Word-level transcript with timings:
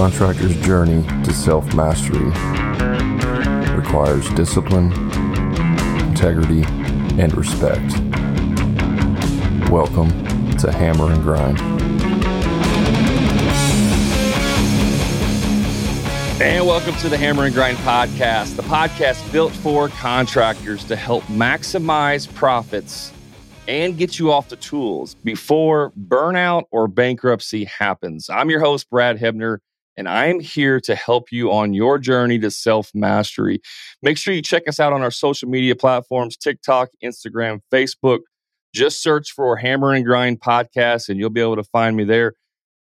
contractor's 0.00 0.56
journey 0.62 1.02
to 1.22 1.30
self 1.30 1.74
mastery 1.74 2.24
requires 3.76 4.26
discipline, 4.30 4.90
integrity, 6.08 6.62
and 7.20 7.36
respect. 7.36 7.92
Welcome 9.70 10.08
to 10.56 10.72
Hammer 10.72 11.12
and 11.12 11.22
Grind. 11.22 11.60
And 16.40 16.66
welcome 16.66 16.94
to 16.94 17.10
the 17.10 17.18
Hammer 17.18 17.44
and 17.44 17.54
Grind 17.54 17.76
podcast, 17.78 18.56
the 18.56 18.62
podcast 18.62 19.30
built 19.30 19.52
for 19.52 19.88
contractors 19.88 20.82
to 20.84 20.96
help 20.96 21.24
maximize 21.24 22.26
profits 22.36 23.12
and 23.68 23.98
get 23.98 24.18
you 24.18 24.32
off 24.32 24.48
the 24.48 24.56
tools 24.56 25.14
before 25.16 25.92
burnout 25.92 26.64
or 26.70 26.88
bankruptcy 26.88 27.66
happens. 27.66 28.30
I'm 28.30 28.48
your 28.48 28.60
host, 28.60 28.88
Brad 28.88 29.18
Hebner, 29.18 29.58
and 29.96 30.08
I'm 30.08 30.40
here 30.40 30.80
to 30.80 30.94
help 30.94 31.32
you 31.32 31.52
on 31.52 31.74
your 31.74 31.98
journey 31.98 32.38
to 32.40 32.50
self 32.50 32.90
mastery. 32.94 33.60
Make 34.02 34.16
sure 34.18 34.34
you 34.34 34.42
check 34.42 34.68
us 34.68 34.80
out 34.80 34.92
on 34.92 35.02
our 35.02 35.10
social 35.10 35.48
media 35.48 35.76
platforms 35.76 36.36
TikTok, 36.36 36.90
Instagram, 37.04 37.60
Facebook. 37.72 38.20
Just 38.74 39.02
search 39.02 39.32
for 39.32 39.56
Hammer 39.56 39.92
and 39.92 40.04
Grind 40.04 40.40
Podcast, 40.40 41.08
and 41.08 41.18
you'll 41.18 41.30
be 41.30 41.40
able 41.40 41.56
to 41.56 41.64
find 41.64 41.96
me 41.96 42.04
there. 42.04 42.34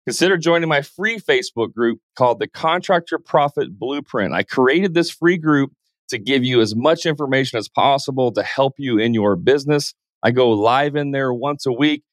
Consider 0.06 0.36
joining 0.36 0.68
my 0.68 0.82
free 0.82 1.18
Facebook 1.18 1.74
group 1.74 1.98
called 2.16 2.38
the 2.38 2.46
Contractor 2.46 3.18
Profit 3.18 3.78
Blueprint. 3.78 4.32
I 4.32 4.44
created 4.44 4.94
this 4.94 5.10
free 5.10 5.36
group 5.36 5.72
to 6.08 6.18
give 6.18 6.44
you 6.44 6.60
as 6.60 6.76
much 6.76 7.06
information 7.06 7.58
as 7.58 7.68
possible 7.68 8.32
to 8.32 8.42
help 8.42 8.74
you 8.78 8.98
in 8.98 9.14
your 9.14 9.36
business. 9.36 9.94
I 10.22 10.30
go 10.30 10.50
live 10.50 10.96
in 10.96 11.10
there 11.10 11.32
once 11.32 11.66
a 11.66 11.72
week, 11.72 12.04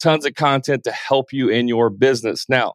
tons 0.00 0.24
of 0.24 0.34
content 0.34 0.84
to 0.84 0.92
help 0.92 1.32
you 1.32 1.48
in 1.48 1.68
your 1.68 1.90
business. 1.90 2.46
Now, 2.48 2.74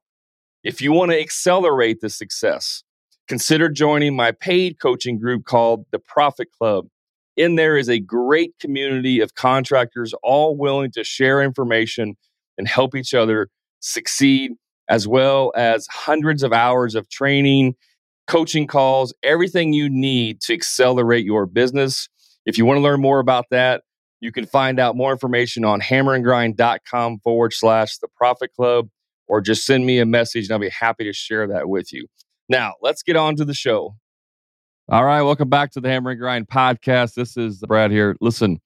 if 0.65 0.81
you 0.81 0.91
want 0.91 1.11
to 1.11 1.19
accelerate 1.19 2.01
the 2.01 2.09
success, 2.09 2.83
consider 3.27 3.69
joining 3.69 4.15
my 4.15 4.31
paid 4.31 4.79
coaching 4.79 5.19
group 5.19 5.45
called 5.45 5.85
the 5.91 5.99
Profit 5.99 6.47
Club. 6.51 6.87
In 7.37 7.53
there 7.53 7.77
is 7.77 7.87
a 7.87 7.99
great 7.99 8.55
community 8.59 9.19
of 9.19 9.35
contractors 9.35 10.15
all 10.23 10.57
willing 10.57 10.89
to 10.93 11.03
share 11.03 11.43
information 11.43 12.15
and 12.57 12.67
help 12.67 12.95
each 12.95 13.13
other 13.13 13.49
succeed, 13.79 14.53
as 14.89 15.07
well 15.07 15.53
as 15.55 15.85
hundreds 15.91 16.41
of 16.41 16.51
hours 16.51 16.95
of 16.95 17.07
training, 17.09 17.75
coaching 18.25 18.65
calls, 18.65 19.13
everything 19.21 19.71
you 19.71 19.87
need 19.87 20.41
to 20.41 20.53
accelerate 20.53 21.25
your 21.25 21.45
business. 21.45 22.09
If 22.47 22.57
you 22.57 22.65
want 22.65 22.77
to 22.77 22.81
learn 22.81 23.01
more 23.01 23.19
about 23.19 23.45
that, 23.51 23.83
you 24.19 24.31
can 24.31 24.47
find 24.47 24.79
out 24.79 24.95
more 24.95 25.11
information 25.11 25.63
on 25.63 25.79
hammerandgrind.com 25.79 27.19
forward 27.19 27.53
slash 27.53 27.99
the 27.99 28.07
profit 28.17 28.51
club, 28.55 28.89
or 29.27 29.41
just 29.41 29.65
send 29.65 29.85
me 29.85 29.99
a 29.99 30.05
message 30.05 30.45
and 30.45 30.53
I'll 30.53 30.59
be 30.59 30.69
happy 30.69 31.03
to 31.05 31.13
share 31.13 31.47
that 31.47 31.69
with 31.69 31.91
you. 31.91 32.07
Now, 32.49 32.73
let's 32.81 33.03
get 33.03 33.15
on 33.15 33.35
to 33.37 33.45
the 33.45 33.53
show. 33.53 33.95
All 34.87 35.03
right, 35.03 35.23
welcome 35.23 35.49
back 35.49 35.71
to 35.71 35.81
the 35.81 35.89
Hammer 35.89 36.11
and 36.11 36.19
Grind 36.19 36.47
podcast. 36.47 37.15
This 37.15 37.37
is 37.37 37.63
Brad 37.67 37.89
here. 37.89 38.15
Listen, 38.21 38.59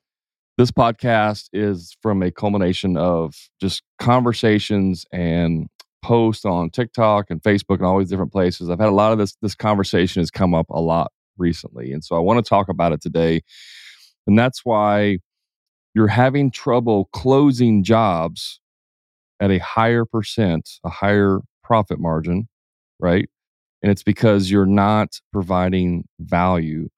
this 0.57 0.71
podcast 0.71 1.47
is 1.53 1.95
from 2.01 2.21
a 2.21 2.31
culmination 2.31 2.97
of 2.97 3.33
just 3.61 3.83
conversations 3.99 5.05
and 5.13 5.67
posts 6.01 6.43
on 6.43 6.69
TikTok 6.69 7.27
and 7.29 7.41
Facebook 7.41 7.77
and 7.77 7.85
all 7.85 7.99
these 7.99 8.09
different 8.09 8.33
places. 8.33 8.69
I've 8.69 8.79
had 8.79 8.89
a 8.89 8.93
lot 8.93 9.13
of 9.13 9.17
this 9.17 9.37
this 9.41 9.55
conversation 9.55 10.21
has 10.21 10.29
come 10.29 10.53
up 10.53 10.65
a 10.69 10.81
lot 10.81 11.13
recently, 11.37 11.93
and 11.93 12.03
so 12.03 12.17
I 12.17 12.19
want 12.19 12.43
to 12.43 12.49
talk 12.49 12.67
about 12.67 12.91
it 12.91 13.01
today. 13.01 13.41
And 14.27 14.37
that's 14.37 14.65
why 14.65 15.19
you're 15.95 16.07
having 16.07 16.51
trouble 16.51 17.05
closing 17.13 17.83
jobs 17.83 18.59
at 19.39 19.51
a 19.51 19.59
higher 19.59 20.05
percent, 20.05 20.69
a 20.83 20.89
higher 20.89 21.39
profit 21.63 21.99
margin, 21.99 22.47
right? 22.99 23.29
And 23.81 23.91
it's 23.91 24.03
because 24.03 24.51
you're 24.51 24.65
not 24.65 25.19
providing 25.31 26.05
value. 26.19 26.89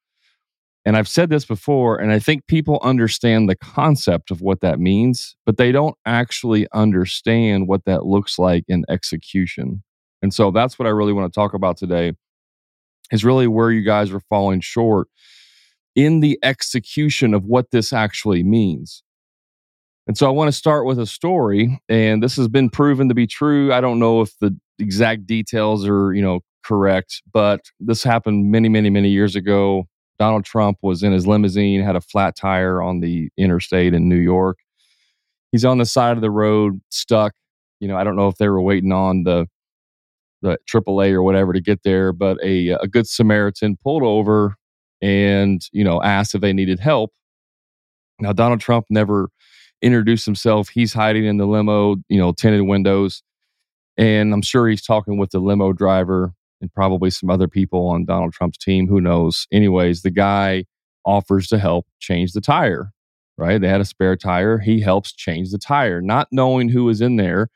And 0.84 0.98
I've 0.98 1.08
said 1.08 1.30
this 1.30 1.46
before, 1.46 1.98
and 1.98 2.12
I 2.12 2.18
think 2.18 2.48
people 2.48 2.80
understand 2.82 3.48
the 3.48 3.56
concept 3.56 4.32
of 4.32 4.42
what 4.42 4.62
that 4.62 4.80
means, 4.80 5.36
but 5.46 5.58
they 5.58 5.72
don't 5.72 5.96
actually 6.08 6.68
understand 6.74 7.68
what 7.68 7.86
that 7.86 8.06
looks 8.06 8.40
like 8.40 8.64
in 8.68 8.84
execution. 8.90 9.84
And 10.24 10.34
so 10.34 10.50
that's 10.50 10.80
what 10.80 10.88
I 10.88 10.92
really 10.92 11.14
want 11.14 11.32
to 11.32 11.40
talk 11.40 11.54
about 11.54 11.78
today 11.78 12.14
is 13.12 13.24
really 13.24 13.48
where 13.48 13.72
you 13.72 13.84
guys 13.84 14.12
are 14.12 14.22
falling 14.22 14.62
short 14.62 15.08
in 15.96 16.22
the 16.22 16.40
execution 16.42 17.34
of 17.34 17.46
what 17.46 17.72
this 17.72 17.94
actually 17.94 18.44
means. 18.44 19.04
And 20.08 20.18
so 20.18 20.28
I 20.28 20.32
want 20.32 20.48
to 20.48 20.52
start 20.52 20.86
with 20.86 21.00
a 21.00 21.06
story, 21.06 21.80
and 21.88 22.24
this 22.24 22.36
has 22.36 22.48
been 22.48 22.70
proven 22.70 23.08
to 23.10 23.16
be 23.16 23.28
true. 23.28 23.72
I 23.72 23.82
don't 23.82 24.00
know 24.00 24.22
if 24.22 24.38
the 24.40 24.58
exact 24.80 25.28
details 25.28 25.88
are, 25.88 26.14
you 26.14 26.22
know, 26.22 26.42
correct, 26.64 27.22
but 27.32 27.62
this 27.80 28.04
happened 28.04 28.52
many, 28.52 28.68
many, 28.68 28.90
many 28.90 29.10
years 29.10 29.36
ago. 29.36 29.88
Donald 30.18 30.46
Trump 30.46 30.78
was 30.82 31.04
in 31.04 31.12
his 31.12 31.26
limousine, 31.26 31.82
had 31.82 31.96
a 31.96 32.02
flat 32.02 32.36
tire 32.36 32.82
on 32.82 33.00
the 33.00 33.30
interstate 33.38 33.94
in 33.94 34.10
New 34.10 34.18
York. 34.18 34.58
He's 35.52 35.66
on 35.66 35.78
the 35.78 35.86
side 35.86 36.16
of 36.16 36.22
the 36.22 36.32
road, 36.32 36.80
stuck. 36.90 37.34
You 37.80 37.88
know, 37.88 37.98
I 37.98 38.04
don't 38.04 38.16
know 38.16 38.28
if 38.28 38.38
they 38.38 38.48
were 38.48 38.62
waiting 38.62 38.92
on 38.92 39.24
the 39.24 39.48
the 40.42 40.58
AAA 40.72 41.12
or 41.12 41.22
whatever 41.22 41.54
to 41.54 41.62
get 41.62 41.84
there, 41.84 42.14
but 42.14 42.38
a 42.44 42.70
a 42.70 42.88
good 42.88 43.08
Samaritan 43.08 43.78
pulled 43.84 44.04
over 44.04 44.56
and 45.02 45.62
you 45.72 45.84
know 45.84 46.02
asked 46.02 46.36
if 46.36 46.42
they 46.42 46.54
needed 46.54 46.80
help. 46.80 47.12
Now 48.20 48.34
Donald 48.34 48.62
Trump 48.62 48.86
never 48.90 49.30
introduced 49.82 50.26
himself. 50.26 50.70
He's 50.70 50.94
hiding 50.94 51.26
in 51.26 51.38
the 51.38 51.46
limo, 51.46 51.98
you 52.10 52.20
know, 52.20 52.32
tinted 52.32 52.64
windows, 52.64 53.24
and 53.98 54.34
I'm 54.34 54.42
sure 54.42 54.68
he's 54.68 54.84
talking 54.84 55.18
with 55.18 55.32
the 55.32 55.40
limo 55.40 55.74
driver 55.74 56.34
and 56.62 56.74
probably 56.74 57.10
some 57.10 57.30
other 57.30 57.48
people 57.48 57.88
on 57.88 58.06
Donald 58.06 58.34
Trump's 58.34 58.58
team. 58.58 58.88
Who 58.88 59.02
knows? 59.02 59.48
Anyways, 59.52 60.04
the 60.04 60.12
guy 60.12 60.66
offers 61.06 61.48
to 61.48 61.58
help 61.58 61.88
change 62.00 62.34
the 62.34 62.42
tire. 62.42 62.92
Right? 63.38 63.60
They 63.60 63.70
had 63.70 63.82
a 63.82 63.86
spare 63.86 64.16
tire. 64.16 64.60
He 64.60 64.82
helps 64.82 65.14
change 65.14 65.50
the 65.50 65.58
tire, 65.58 66.00
not 66.00 66.28
knowing 66.32 66.70
who 66.70 66.84
was 66.84 67.02
in 67.02 67.16
there. 67.16 67.50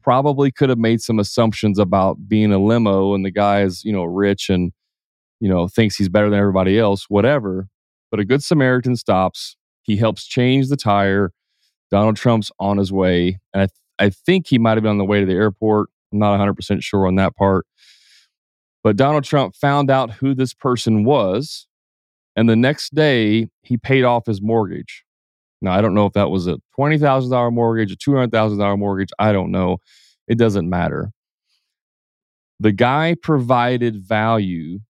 Probably 0.00 0.52
could 0.52 0.68
have 0.68 0.78
made 0.78 1.00
some 1.00 1.18
assumptions 1.18 1.80
about 1.80 2.28
being 2.28 2.52
a 2.52 2.58
limo 2.58 3.12
and 3.12 3.24
the 3.24 3.32
guy 3.32 3.62
is, 3.62 3.82
you 3.82 3.92
know, 3.92 4.04
rich 4.04 4.48
and 4.48 4.72
you 5.40 5.48
know, 5.48 5.68
thinks 5.68 5.96
he's 5.96 6.08
better 6.08 6.30
than 6.30 6.38
everybody 6.38 6.78
else, 6.78 7.06
whatever. 7.08 7.68
But 8.10 8.20
a 8.20 8.24
good 8.24 8.42
Samaritan 8.42 8.96
stops. 8.96 9.56
He 9.82 9.96
helps 9.96 10.26
change 10.26 10.68
the 10.68 10.76
tire. 10.76 11.32
Donald 11.90 12.16
Trump's 12.16 12.50
on 12.58 12.78
his 12.78 12.92
way. 12.92 13.38
And 13.52 13.62
I, 13.62 13.66
th- 13.66 13.70
I 13.98 14.10
think 14.10 14.46
he 14.46 14.58
might 14.58 14.76
have 14.76 14.82
been 14.82 14.90
on 14.90 14.98
the 14.98 15.04
way 15.04 15.20
to 15.20 15.26
the 15.26 15.32
airport. 15.32 15.88
I'm 16.12 16.18
not 16.18 16.38
100% 16.38 16.82
sure 16.82 17.06
on 17.06 17.16
that 17.16 17.36
part. 17.36 17.66
But 18.82 18.96
Donald 18.96 19.24
Trump 19.24 19.56
found 19.56 19.90
out 19.90 20.12
who 20.12 20.34
this 20.34 20.54
person 20.54 21.04
was. 21.04 21.66
And 22.36 22.48
the 22.48 22.56
next 22.56 22.94
day, 22.94 23.48
he 23.62 23.76
paid 23.76 24.04
off 24.04 24.26
his 24.26 24.42
mortgage. 24.42 25.04
Now, 25.62 25.72
I 25.72 25.80
don't 25.80 25.94
know 25.94 26.06
if 26.06 26.12
that 26.12 26.30
was 26.30 26.46
a 26.46 26.58
$20,000 26.78 27.52
mortgage, 27.52 27.90
a 27.90 27.96
$200,000 27.96 28.78
mortgage. 28.78 29.08
I 29.18 29.32
don't 29.32 29.50
know. 29.50 29.78
It 30.28 30.38
doesn't 30.38 30.68
matter. 30.68 31.12
The 32.60 32.72
guy 32.72 33.16
provided 33.20 33.96
value 33.96 34.80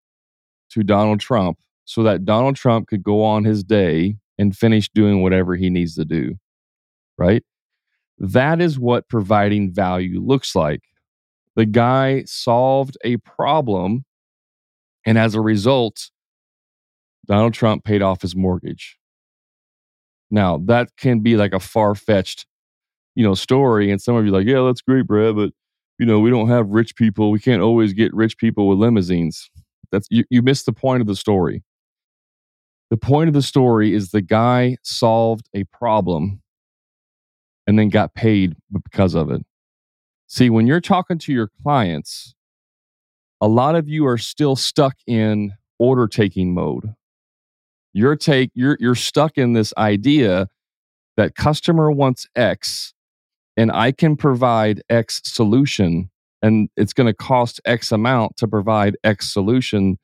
to 0.71 0.83
Donald 0.83 1.21
Trump 1.21 1.59
so 1.85 2.03
that 2.03 2.25
Donald 2.25 2.57
Trump 2.57 2.89
could 2.89 3.03
go 3.03 3.25
on 3.25 3.45
his 3.45 3.65
day 3.65 4.17
and 4.39 4.57
finish 4.57 4.89
doing 4.91 5.23
whatever 5.23 5.55
he 5.55 5.71
needs 5.71 5.95
to 5.95 6.05
do. 6.05 6.35
Right? 7.19 7.43
That 8.19 8.61
is 8.61 8.79
what 8.79 9.09
providing 9.09 9.73
value 9.73 10.21
looks 10.21 10.55
like. 10.55 10.83
The 11.55 11.67
guy 11.67 12.25
solved 12.25 12.97
a 13.05 13.17
problem, 13.19 14.05
and 15.07 15.19
as 15.19 15.35
a 15.35 15.41
result, 15.41 16.11
Donald 17.27 17.55
Trump 17.55 17.85
paid 17.85 18.03
off 18.03 18.23
his 18.23 18.37
mortgage. 18.37 18.99
Now, 20.31 20.59
that 20.67 20.91
can 20.97 21.21
be 21.21 21.37
like 21.37 21.53
a 21.53 21.61
far 21.61 21.95
fetched, 21.95 22.47
you 23.15 23.25
know, 23.25 23.35
story. 23.35 23.91
And 23.91 24.01
some 24.01 24.17
of 24.17 24.25
you 24.25 24.31
like, 24.33 24.47
yeah, 24.47 24.63
that's 24.63 24.81
great, 24.81 25.07
Brad, 25.07 25.37
but 25.37 25.53
you 25.99 26.07
know, 26.07 26.21
we 26.21 26.31
don't 26.31 26.49
have 26.49 26.69
rich 26.69 26.95
people. 26.97 27.31
We 27.31 27.39
can't 27.39 27.63
always 27.63 27.93
get 27.93 28.13
rich 28.15 28.37
people 28.37 28.69
with 28.69 28.79
limousines. 28.79 29.51
That's 29.91 30.07
you, 30.11 30.25
you 30.31 30.43
missed 30.43 30.67
the 30.67 30.73
point 30.73 31.01
of 31.01 31.07
the 31.07 31.17
story. 31.17 31.63
The 32.91 32.97
point 32.97 33.29
of 33.29 33.35
the 33.35 33.43
story 33.43 33.95
is 33.95 34.11
the 34.11 34.21
guy 34.21 34.77
solved 34.83 35.49
a 35.55 35.65
problem 35.65 36.43
and 37.67 37.79
then 37.79 37.89
got 37.89 38.15
paid 38.15 38.55
because 38.85 39.15
of 39.15 39.31
it. 39.31 39.43
See, 40.29 40.51
when 40.51 40.67
you're 40.67 40.81
talking 40.81 41.19
to 41.19 41.33
your 41.33 41.51
clients, 41.63 42.35
a 43.41 43.49
lot 43.49 43.75
of 43.75 43.89
you 43.89 44.07
are 44.07 44.19
still 44.19 44.57
stuck 44.57 44.97
in 45.07 45.53
order 45.79 46.09
taking 46.09 46.55
mode. 46.55 46.95
You're 47.93 48.17
take 48.17 48.51
you're 48.55 48.77
you're 48.81 48.95
stuck 48.95 49.39
in 49.39 49.53
this 49.53 49.73
idea 49.79 50.49
that 51.17 51.35
customer 51.35 51.91
wants 51.91 52.27
X 52.37 52.93
and 53.57 53.73
I 53.73 53.93
can 53.93 54.17
provide 54.17 54.83
X 54.91 55.23
solution 55.25 56.11
and 56.43 56.69
it's 56.77 56.93
going 56.93 57.07
to 57.07 57.15
cost 57.15 57.61
X 57.65 57.93
amount 57.93 58.37
to 58.37 58.49
provide 58.49 58.97
X 59.03 59.33
solution. 59.33 59.99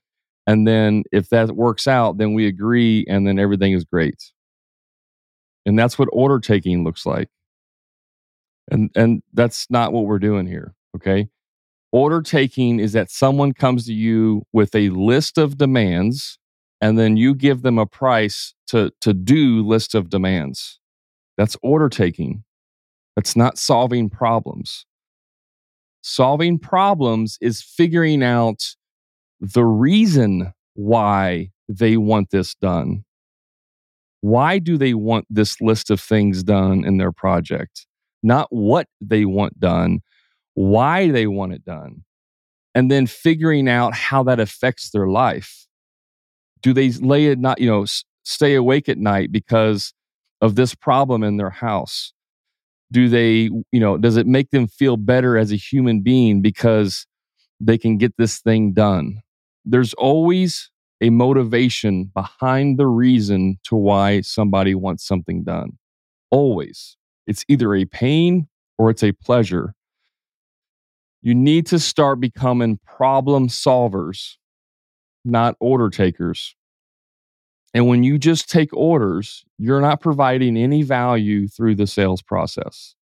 And 0.47 0.67
then 0.67 1.05
if 1.13 1.29
that 1.29 1.53
works 1.55 1.87
out, 1.87 2.19
then 2.19 2.35
we 2.35 2.47
agree 2.47 3.05
and 3.09 3.27
then 3.27 3.39
everything 3.39 3.73
is 3.73 3.85
great. 3.85 4.33
And 5.67 5.79
that's 5.79 5.99
what 5.99 6.09
order 6.13 6.41
taking 6.41 6.85
looks 6.85 7.07
like. 7.07 7.29
And 8.71 8.91
and 8.95 9.23
that's 9.33 9.67
not 9.71 9.93
what 9.93 10.05
we're 10.05 10.19
doing 10.19 10.47
here, 10.47 10.75
okay? 10.97 11.29
Order 11.91 12.23
taking 12.23 12.81
is 12.81 12.93
that 12.93 13.11
someone 13.11 13.53
comes 13.53 13.87
to 13.87 13.93
you 13.93 14.43
with 14.53 14.75
a 14.75 14.89
list 14.91 15.37
of 15.37 15.59
demands 15.59 16.39
and 16.81 16.99
then 16.99 17.17
you 17.17 17.35
give 17.35 17.63
them 17.63 17.79
a 17.79 17.87
price 17.87 18.55
to, 18.67 18.91
to 19.03 19.15
do 19.15 19.65
list 19.65 19.95
of 19.95 20.11
demands. 20.11 20.81
That's 21.39 21.57
order 21.63 21.89
taking. 21.89 22.45
That's 23.15 23.37
not 23.37 23.57
solving 23.59 24.11
problems. 24.11 24.85
Solving 26.03 26.59
problems 26.59 27.39
is 27.41 27.63
figuring 27.63 28.25
out 28.25 28.75
the 29.41 29.65
reason 29.65 30.53
why 30.75 31.51
they 31.69 31.97
want 31.97 32.31
this 32.31 32.55
done. 32.57 33.05
Why 34.21 34.59
do 34.59 34.77
they 34.77 34.95
want 34.95 35.27
this 35.31 35.61
list 35.61 35.91
of 35.91 36.01
things 36.01 36.43
done 36.43 36.85
in 36.85 36.97
their 36.97 37.13
project? 37.13 37.87
Not 38.23 38.49
what 38.51 38.87
they 39.01 39.25
want 39.25 39.59
done, 39.59 40.01
why 40.55 41.11
they 41.11 41.27
want 41.27 41.53
it 41.53 41.65
done. 41.65 42.05
And 42.75 42.91
then 42.91 43.07
figuring 43.07 43.69
out 43.69 43.95
how 43.95 44.23
that 44.25 44.41
affects 44.41 44.91
their 44.91 45.09
life. 45.09 45.67
Do 46.63 46.73
they 46.73 46.91
lay 46.91 47.27
it 47.27 47.39
not, 47.39 47.61
you 47.61 47.67
know, 47.67 47.85
stay 48.23 48.55
awake 48.55 48.89
at 48.89 48.99
night 48.99 49.33
because 49.33 49.93
of 50.41 50.55
this 50.55 50.75
problem 50.75 51.23
in 51.23 51.37
their 51.37 51.51
house? 51.51 52.13
Do 52.91 53.09
they, 53.09 53.51
you 53.73 53.81
know, 53.81 53.97
does 53.97 54.17
it 54.17 54.27
make 54.27 54.51
them 54.51 54.69
feel 54.69 54.97
better 54.97 55.37
as 55.37 55.53
a 55.53 55.57
human 55.57 56.03
being 56.03 56.43
because 56.43 57.07
they 57.61 57.79
can 57.79 57.99
get 57.99 58.15
this 58.17 58.41
thing 58.41 58.73
done? 58.73 59.23
There's 59.65 59.95
always 59.95 60.71
a 61.01 61.11
motivation 61.11 62.11
behind 62.15 62.79
the 62.79 62.87
reason 62.87 63.59
to 63.65 63.77
why 63.77 64.21
somebody 64.21 64.75
wants 64.75 65.07
something 65.07 65.43
done. 65.43 65.79
Always. 66.31 66.97
It's 67.27 67.45
either 67.49 67.75
a 67.75 67.85
pain 67.85 68.49
or 68.79 68.91
it's 68.91 69.03
a 69.03 69.13
pleasure. 69.13 69.75
You 71.21 71.35
need 71.35 71.67
to 71.67 71.79
start 71.79 72.21
becoming 72.21 72.81
problem 72.85 73.49
solvers, 73.49 74.37
not 75.25 75.57
order 75.61 75.89
takers. 75.89 76.57
And 77.75 77.87
when 77.87 78.03
you 78.03 78.19
just 78.19 78.51
take 78.51 78.75
orders, 78.75 79.45
you're 79.57 79.81
not 79.81 80.01
providing 80.01 80.57
any 80.57 80.83
value 80.83 81.49
through 81.49 81.77
the 81.77 81.87
sales 81.87 82.23
process. 82.23 82.95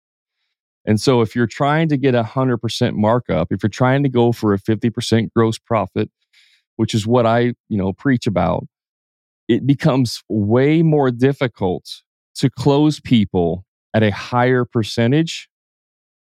And 0.85 1.01
so 1.01 1.21
if 1.23 1.35
you're 1.35 1.47
trying 1.47 1.89
to 1.89 1.97
get 1.97 2.15
a 2.15 2.23
100% 2.23 2.95
markup, 2.95 3.49
if 3.51 3.63
you're 3.63 3.71
trying 3.71 4.03
to 4.03 4.09
go 4.09 4.33
for 4.33 4.55
a 4.55 4.59
50% 4.59 5.29
gross 5.35 5.59
profit, 5.59 6.11
which 6.77 6.95
is 6.95 7.07
what 7.07 7.27
I, 7.27 7.55
you 7.69 7.77
know, 7.77 7.93
preach 7.93 8.27
about, 8.27 8.67
it 9.49 9.67
becomes 9.67 10.23
way 10.29 10.83
more 10.83 11.11
difficult 11.11 11.85
to 12.37 12.49
close 12.49 13.01
people 13.01 13.65
at 13.95 14.03
a 14.03 14.11
higher 14.11 14.65
percentage 14.65 15.49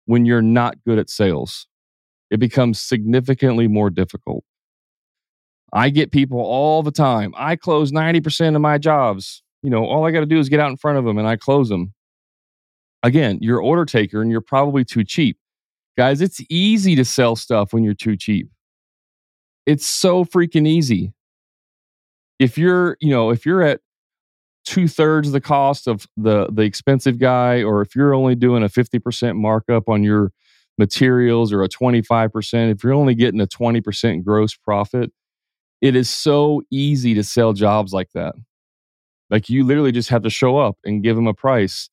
when 0.05 0.25
you're 0.25 0.41
not 0.41 0.75
good 0.85 0.99
at 0.99 1.09
sales. 1.09 1.67
It 2.29 2.39
becomes 2.39 2.81
significantly 2.81 3.67
more 3.67 3.89
difficult. 3.89 4.43
I 5.73 5.89
get 5.89 6.11
people 6.11 6.39
all 6.39 6.83
the 6.83 6.91
time. 6.91 7.33
I 7.37 7.55
close 7.55 7.91
90% 7.91 8.55
of 8.55 8.61
my 8.61 8.77
jobs. 8.77 9.43
You 9.63 9.69
know, 9.69 9.85
all 9.85 10.05
I 10.05 10.11
got 10.11 10.21
to 10.21 10.25
do 10.25 10.39
is 10.39 10.49
get 10.49 10.59
out 10.59 10.69
in 10.69 10.77
front 10.77 10.97
of 10.97 11.05
them 11.05 11.17
and 11.17 11.27
I 11.27 11.37
close 11.37 11.69
them. 11.69 11.93
Again, 13.03 13.39
you're 13.41 13.61
order 13.61 13.85
taker 13.85 14.21
and 14.21 14.31
you're 14.31 14.41
probably 14.41 14.83
too 14.83 15.03
cheap. 15.03 15.37
Guys, 15.97 16.21
it's 16.21 16.41
easy 16.49 16.95
to 16.95 17.05
sell 17.05 17.35
stuff 17.35 17.73
when 17.73 17.83
you're 17.83 17.93
too 17.93 18.15
cheap. 18.15 18.49
It's 19.65 19.85
so 19.85 20.25
freaking 20.25 20.67
easy. 20.67 21.13
If 22.39 22.57
you're, 22.57 22.97
you 22.99 23.11
know, 23.11 23.29
if 23.29 23.45
you're 23.45 23.61
at 23.61 23.81
two 24.65 24.87
thirds 24.87 25.31
the 25.31 25.41
cost 25.41 25.87
of 25.87 26.07
the 26.17 26.47
the 26.51 26.63
expensive 26.63 27.19
guy, 27.19 27.63
or 27.63 27.81
if 27.81 27.95
you're 27.95 28.13
only 28.13 28.35
doing 28.35 28.63
a 28.63 28.69
50% 28.69 29.35
markup 29.35 29.89
on 29.89 30.03
your 30.03 30.31
materials 30.77 31.51
or 31.51 31.63
a 31.63 31.69
25%, 31.69 32.71
if 32.71 32.83
you're 32.83 32.93
only 32.93 33.15
getting 33.15 33.41
a 33.41 33.47
20% 33.47 34.23
gross 34.23 34.55
profit, 34.55 35.11
it 35.81 35.95
is 35.95 36.09
so 36.09 36.61
easy 36.71 37.13
to 37.13 37.23
sell 37.23 37.53
jobs 37.53 37.93
like 37.93 38.09
that. 38.13 38.33
Like 39.29 39.49
you 39.49 39.63
literally 39.63 39.91
just 39.91 40.09
have 40.09 40.23
to 40.23 40.29
show 40.29 40.57
up 40.57 40.77
and 40.83 41.03
give 41.03 41.15
them 41.15 41.27
a 41.27 41.33
price. 41.33 41.89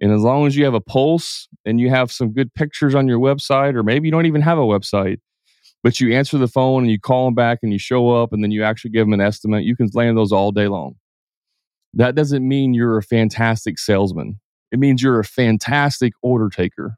And 0.00 0.12
as 0.12 0.20
long 0.20 0.46
as 0.46 0.56
you 0.56 0.64
have 0.64 0.74
a 0.74 0.80
pulse 0.80 1.48
and 1.64 1.80
you 1.80 1.88
have 1.90 2.10
some 2.12 2.32
good 2.32 2.52
pictures 2.54 2.94
on 2.94 3.08
your 3.08 3.18
website, 3.18 3.74
or 3.74 3.82
maybe 3.82 4.08
you 4.08 4.12
don't 4.12 4.26
even 4.26 4.42
have 4.42 4.58
a 4.58 4.62
website, 4.62 5.18
but 5.82 6.00
you 6.00 6.12
answer 6.14 6.38
the 6.38 6.48
phone 6.48 6.82
and 6.82 6.90
you 6.90 6.98
call 6.98 7.26
them 7.26 7.34
back 7.34 7.60
and 7.62 7.72
you 7.72 7.78
show 7.78 8.10
up 8.10 8.32
and 8.32 8.42
then 8.42 8.50
you 8.50 8.64
actually 8.64 8.90
give 8.90 9.06
them 9.06 9.12
an 9.12 9.20
estimate. 9.20 9.64
You 9.64 9.76
can 9.76 9.88
land 9.94 10.16
those 10.18 10.32
all 10.32 10.50
day 10.50 10.68
long. 10.68 10.96
That 11.96 12.14
doesn't 12.14 12.46
mean 12.46 12.74
you're 12.74 12.98
a 12.98 13.02
fantastic 13.02 13.78
salesman. 13.78 14.40
It 14.72 14.78
means 14.78 15.02
you're 15.02 15.20
a 15.20 15.24
fantastic 15.24 16.12
order 16.22 16.48
taker. 16.48 16.96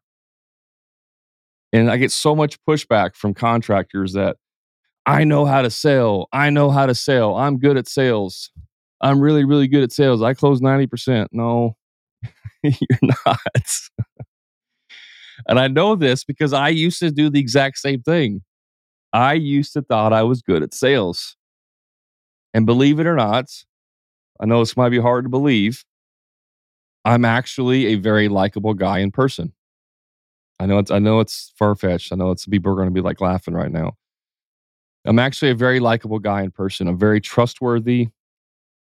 And 1.72 1.90
I 1.90 1.98
get 1.98 2.12
so 2.12 2.34
much 2.34 2.58
pushback 2.64 3.14
from 3.14 3.34
contractors 3.34 4.14
that 4.14 4.36
I 5.04 5.24
know 5.24 5.44
how 5.44 5.62
to 5.62 5.70
sell. 5.70 6.28
I 6.32 6.50
know 6.50 6.70
how 6.70 6.86
to 6.86 6.94
sell. 6.94 7.36
I'm 7.36 7.58
good 7.58 7.76
at 7.76 7.88
sales. 7.88 8.50
I'm 9.00 9.20
really, 9.20 9.44
really 9.44 9.68
good 9.68 9.82
at 9.82 9.92
sales. 9.92 10.22
I 10.22 10.32
close 10.32 10.60
90%. 10.60 11.26
No, 11.32 11.76
you're 12.62 13.14
not. 13.26 13.40
and 15.46 15.58
I 15.58 15.68
know 15.68 15.94
this 15.94 16.24
because 16.24 16.52
I 16.52 16.70
used 16.70 16.98
to 17.00 17.10
do 17.10 17.28
the 17.28 17.40
exact 17.40 17.78
same 17.78 18.00
thing. 18.00 18.42
I 19.12 19.34
used 19.34 19.74
to 19.74 19.82
thought 19.82 20.12
I 20.12 20.22
was 20.22 20.42
good 20.42 20.62
at 20.62 20.74
sales. 20.74 21.36
And 22.54 22.64
believe 22.64 22.98
it 22.98 23.06
or 23.06 23.14
not, 23.14 23.46
I 24.40 24.46
know 24.46 24.60
this 24.60 24.76
might 24.76 24.90
be 24.90 25.00
hard 25.00 25.24
to 25.24 25.28
believe. 25.28 25.84
I'm 27.04 27.24
actually 27.24 27.86
a 27.86 27.94
very 27.96 28.28
likable 28.28 28.74
guy 28.74 28.98
in 28.98 29.12
person. 29.12 29.52
I 30.58 30.66
know 30.66 30.78
it's 30.78 30.90
I 30.90 30.98
know 30.98 31.20
it's 31.20 31.52
far 31.58 31.74
fetched. 31.74 32.12
I 32.12 32.16
know 32.16 32.30
it's 32.30 32.46
people 32.46 32.72
are 32.72 32.76
going 32.76 32.88
to 32.88 32.94
be 32.94 33.00
like 33.00 33.20
laughing 33.20 33.54
right 33.54 33.70
now. 33.70 33.92
I'm 35.04 35.18
actually 35.18 35.50
a 35.50 35.54
very 35.54 35.78
likable 35.78 36.18
guy 36.18 36.42
in 36.42 36.50
person. 36.50 36.88
I'm 36.88 36.98
very 36.98 37.20
trustworthy. 37.20 38.08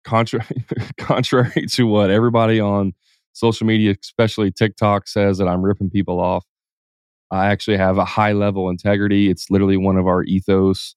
Contrary, 0.04 0.64
contrary 0.98 1.66
to 1.66 1.86
what 1.86 2.10
everybody 2.10 2.60
on 2.60 2.92
social 3.32 3.66
media, 3.66 3.94
especially 4.02 4.50
TikTok, 4.50 5.08
says 5.08 5.38
that 5.38 5.48
I'm 5.48 5.62
ripping 5.62 5.90
people 5.90 6.20
off. 6.20 6.44
I 7.30 7.46
actually 7.46 7.76
have 7.78 7.98
a 7.98 8.04
high 8.04 8.32
level 8.32 8.70
integrity. 8.70 9.28
It's 9.28 9.50
literally 9.50 9.76
one 9.76 9.96
of 9.96 10.06
our 10.06 10.22
ethos 10.24 10.94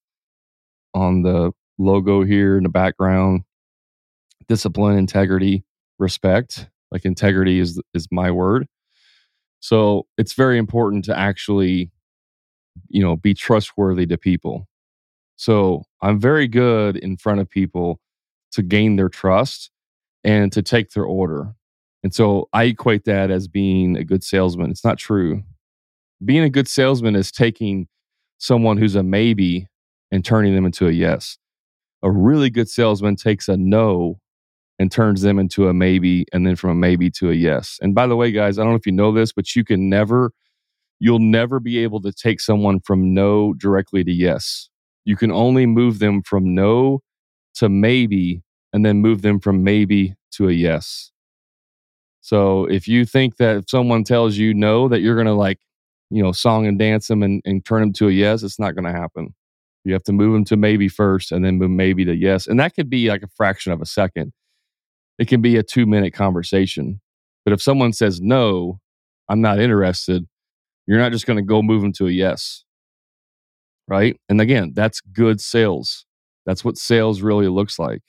on 0.93 1.23
the 1.23 1.51
logo 1.77 2.23
here 2.23 2.57
in 2.57 2.63
the 2.63 2.69
background. 2.69 3.41
Discipline, 4.49 4.97
integrity, 4.97 5.65
respect. 5.99 6.69
Like 6.91 7.05
integrity 7.05 7.59
is 7.59 7.81
is 7.93 8.07
my 8.11 8.31
word. 8.31 8.67
So 9.59 10.07
it's 10.17 10.33
very 10.33 10.57
important 10.57 11.05
to 11.05 11.17
actually, 11.17 11.91
you 12.89 13.01
know, 13.01 13.15
be 13.15 13.33
trustworthy 13.33 14.05
to 14.07 14.17
people. 14.17 14.67
So 15.35 15.83
I'm 16.01 16.19
very 16.19 16.47
good 16.47 16.95
in 16.95 17.17
front 17.17 17.41
of 17.41 17.49
people 17.49 17.99
to 18.51 18.61
gain 18.61 18.95
their 18.95 19.09
trust 19.09 19.71
and 20.23 20.51
to 20.53 20.61
take 20.61 20.91
their 20.91 21.03
order. 21.03 21.53
And 22.03 22.13
so 22.13 22.47
I 22.53 22.65
equate 22.65 23.05
that 23.05 23.31
as 23.31 23.47
being 23.47 23.97
a 23.97 24.03
good 24.03 24.23
salesman. 24.23 24.71
It's 24.71 24.85
not 24.85 24.97
true 24.97 25.43
being 26.23 26.43
a 26.43 26.49
good 26.49 26.67
salesman 26.67 27.15
is 27.15 27.31
taking 27.31 27.87
someone 28.37 28.77
who's 28.77 28.95
a 28.95 29.03
maybe 29.03 29.67
and 30.11 30.23
turning 30.23 30.55
them 30.55 30.65
into 30.65 30.87
a 30.87 30.91
yes. 30.91 31.37
A 32.03 32.11
really 32.11 32.49
good 32.49 32.69
salesman 32.69 33.15
takes 33.15 33.47
a 33.47 33.57
no 33.57 34.19
and 34.79 34.91
turns 34.91 35.21
them 35.21 35.39
into 35.39 35.67
a 35.67 35.73
maybe 35.73 36.25
and 36.33 36.45
then 36.45 36.55
from 36.55 36.69
a 36.71 36.75
maybe 36.75 37.09
to 37.11 37.29
a 37.29 37.33
yes. 37.33 37.77
And 37.81 37.95
by 37.95 38.07
the 38.07 38.15
way, 38.15 38.31
guys, 38.31 38.57
I 38.57 38.63
don't 38.63 38.71
know 38.71 38.77
if 38.77 38.85
you 38.85 38.91
know 38.91 39.11
this, 39.11 39.31
but 39.31 39.55
you 39.55 39.63
can 39.63 39.89
never, 39.89 40.31
you'll 40.99 41.19
never 41.19 41.59
be 41.59 41.79
able 41.79 42.01
to 42.01 42.11
take 42.11 42.39
someone 42.39 42.79
from 42.81 43.13
no 43.13 43.53
directly 43.53 44.03
to 44.03 44.11
yes. 44.11 44.69
You 45.05 45.15
can 45.15 45.31
only 45.31 45.65
move 45.65 45.99
them 45.99 46.21
from 46.21 46.53
no 46.53 47.01
to 47.55 47.69
maybe 47.69 48.43
and 48.73 48.85
then 48.85 48.97
move 48.97 49.21
them 49.21 49.39
from 49.39 49.63
maybe 49.63 50.15
to 50.33 50.49
a 50.49 50.51
yes. 50.51 51.11
So 52.21 52.65
if 52.65 52.87
you 52.87 53.05
think 53.05 53.37
that 53.37 53.57
if 53.57 53.69
someone 53.69 54.03
tells 54.03 54.37
you 54.37 54.53
no, 54.53 54.89
that 54.89 54.99
you're 54.99 55.15
going 55.15 55.27
to 55.27 55.33
like 55.33 55.59
you 56.09 56.23
know, 56.23 56.31
song 56.31 56.65
and 56.67 56.79
dance 56.79 57.07
them 57.07 57.23
and, 57.23 57.41
and 57.45 57.65
turn 57.65 57.81
them 57.81 57.93
to 57.93 58.07
a 58.07 58.11
yes, 58.11 58.43
it's 58.43 58.59
not 58.59 58.75
going 58.75 58.85
to 58.85 58.97
happen. 58.97 59.33
You 59.83 59.93
have 59.93 60.03
to 60.03 60.13
move 60.13 60.33
them 60.33 60.45
to 60.45 60.57
maybe 60.57 60.87
first 60.87 61.31
and 61.31 61.43
then 61.43 61.57
move 61.57 61.71
maybe 61.71 62.05
to 62.05 62.15
yes. 62.15 62.47
And 62.47 62.59
that 62.59 62.75
could 62.75 62.89
be 62.89 63.09
like 63.09 63.23
a 63.23 63.29
fraction 63.35 63.71
of 63.71 63.81
a 63.81 63.85
second. 63.85 64.33
It 65.19 65.27
can 65.27 65.41
be 65.41 65.57
a 65.57 65.63
two 65.63 65.85
minute 65.85 66.13
conversation. 66.13 67.01
But 67.43 67.53
if 67.53 67.61
someone 67.61 67.93
says 67.93 68.19
no, 68.21 68.79
I'm 69.29 69.41
not 69.41 69.59
interested, 69.59 70.27
you're 70.85 70.99
not 70.99 71.11
just 71.11 71.25
going 71.25 71.37
to 71.37 71.43
go 71.43 71.61
move 71.61 71.81
them 71.81 71.93
to 71.93 72.07
a 72.07 72.11
yes. 72.11 72.63
Right. 73.87 74.19
And 74.27 74.41
again, 74.41 74.73
that's 74.75 74.99
good 75.01 75.39
sales. 75.39 76.05
That's 76.45 76.63
what 76.63 76.77
sales 76.77 77.21
really 77.21 77.47
looks 77.47 77.79
like. 77.79 78.01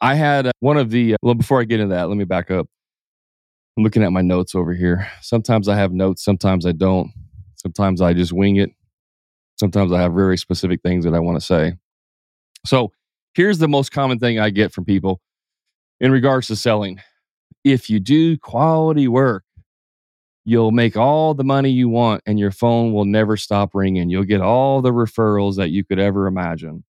I 0.00 0.14
had 0.14 0.46
uh, 0.48 0.52
one 0.60 0.76
of 0.76 0.90
the, 0.90 1.14
uh, 1.14 1.16
well, 1.22 1.34
before 1.34 1.60
I 1.60 1.64
get 1.64 1.80
into 1.80 1.94
that, 1.94 2.08
let 2.08 2.16
me 2.16 2.24
back 2.24 2.50
up. 2.50 2.68
I'm 3.76 3.84
looking 3.84 4.02
at 4.02 4.12
my 4.12 4.22
notes 4.22 4.54
over 4.54 4.74
here. 4.74 5.08
Sometimes 5.20 5.68
I 5.68 5.76
have 5.76 5.92
notes, 5.92 6.24
sometimes 6.24 6.66
I 6.66 6.72
don't. 6.72 7.12
Sometimes 7.56 8.00
I 8.00 8.12
just 8.12 8.32
wing 8.32 8.56
it. 8.56 8.70
Sometimes 9.58 9.92
I 9.92 10.00
have 10.00 10.14
very 10.14 10.38
specific 10.38 10.80
things 10.82 11.04
that 11.04 11.14
I 11.14 11.18
want 11.18 11.40
to 11.40 11.44
say. 11.44 11.74
So 12.64 12.92
here's 13.34 13.58
the 13.58 13.68
most 13.68 13.90
common 13.90 14.20
thing 14.20 14.38
I 14.38 14.50
get 14.50 14.72
from 14.72 14.84
people 14.84 15.20
in 16.00 16.12
regards 16.12 16.46
to 16.48 16.56
selling. 16.56 17.00
If 17.64 17.90
you 17.90 18.00
do 18.00 18.38
quality 18.38 19.08
work, 19.08 19.44
You'll 20.48 20.72
make 20.72 20.96
all 20.96 21.34
the 21.34 21.44
money 21.44 21.68
you 21.68 21.90
want 21.90 22.22
and 22.24 22.38
your 22.38 22.50
phone 22.50 22.94
will 22.94 23.04
never 23.04 23.36
stop 23.36 23.74
ringing. 23.74 24.08
You'll 24.08 24.24
get 24.24 24.40
all 24.40 24.80
the 24.80 24.92
referrals 24.92 25.56
that 25.56 25.68
you 25.68 25.84
could 25.84 25.98
ever 25.98 26.26
imagine. 26.26 26.84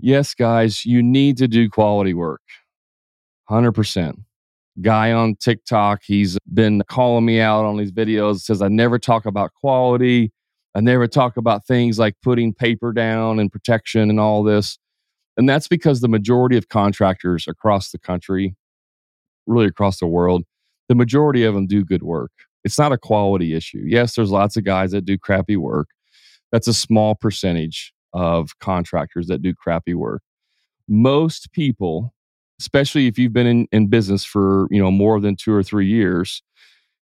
Yes, 0.00 0.34
guys, 0.34 0.84
you 0.84 1.04
need 1.04 1.36
to 1.36 1.46
do 1.46 1.70
quality 1.70 2.12
work. 2.12 2.40
100%. 3.48 4.24
Guy 4.82 5.12
on 5.12 5.36
TikTok, 5.36 6.00
he's 6.04 6.36
been 6.52 6.82
calling 6.88 7.26
me 7.26 7.38
out 7.38 7.64
on 7.64 7.76
these 7.76 7.92
videos, 7.92 8.40
says 8.40 8.60
I 8.60 8.66
never 8.66 8.98
talk 8.98 9.24
about 9.24 9.54
quality. 9.54 10.32
I 10.74 10.80
never 10.80 11.06
talk 11.06 11.36
about 11.36 11.64
things 11.64 11.96
like 11.96 12.16
putting 12.24 12.52
paper 12.52 12.92
down 12.92 13.38
and 13.38 13.52
protection 13.52 14.10
and 14.10 14.18
all 14.18 14.42
this. 14.42 14.80
And 15.36 15.48
that's 15.48 15.68
because 15.68 16.00
the 16.00 16.08
majority 16.08 16.56
of 16.56 16.68
contractors 16.68 17.46
across 17.48 17.90
the 17.90 17.98
country, 17.98 18.54
really 19.46 19.66
across 19.66 19.98
the 19.98 20.06
world, 20.06 20.44
the 20.88 20.94
majority 20.94 21.44
of 21.44 21.54
them 21.54 21.66
do 21.66 21.84
good 21.84 22.02
work. 22.02 22.30
It's 22.64 22.78
not 22.78 22.92
a 22.92 22.98
quality 22.98 23.54
issue. 23.54 23.82
Yes, 23.84 24.14
there's 24.14 24.30
lots 24.30 24.56
of 24.56 24.64
guys 24.64 24.92
that 24.92 25.04
do 25.04 25.18
crappy 25.18 25.56
work. 25.56 25.88
That's 26.52 26.68
a 26.68 26.74
small 26.74 27.14
percentage 27.14 27.92
of 28.12 28.58
contractors 28.60 29.26
that 29.26 29.42
do 29.42 29.54
crappy 29.54 29.94
work. 29.94 30.22
Most 30.88 31.52
people, 31.52 32.14
especially 32.60 33.06
if 33.06 33.18
you've 33.18 33.32
been 33.32 33.46
in, 33.46 33.66
in 33.72 33.88
business 33.88 34.24
for 34.24 34.68
you 34.70 34.80
know 34.80 34.90
more 34.90 35.20
than 35.20 35.36
two 35.36 35.52
or 35.52 35.62
three 35.62 35.86
years, 35.86 36.42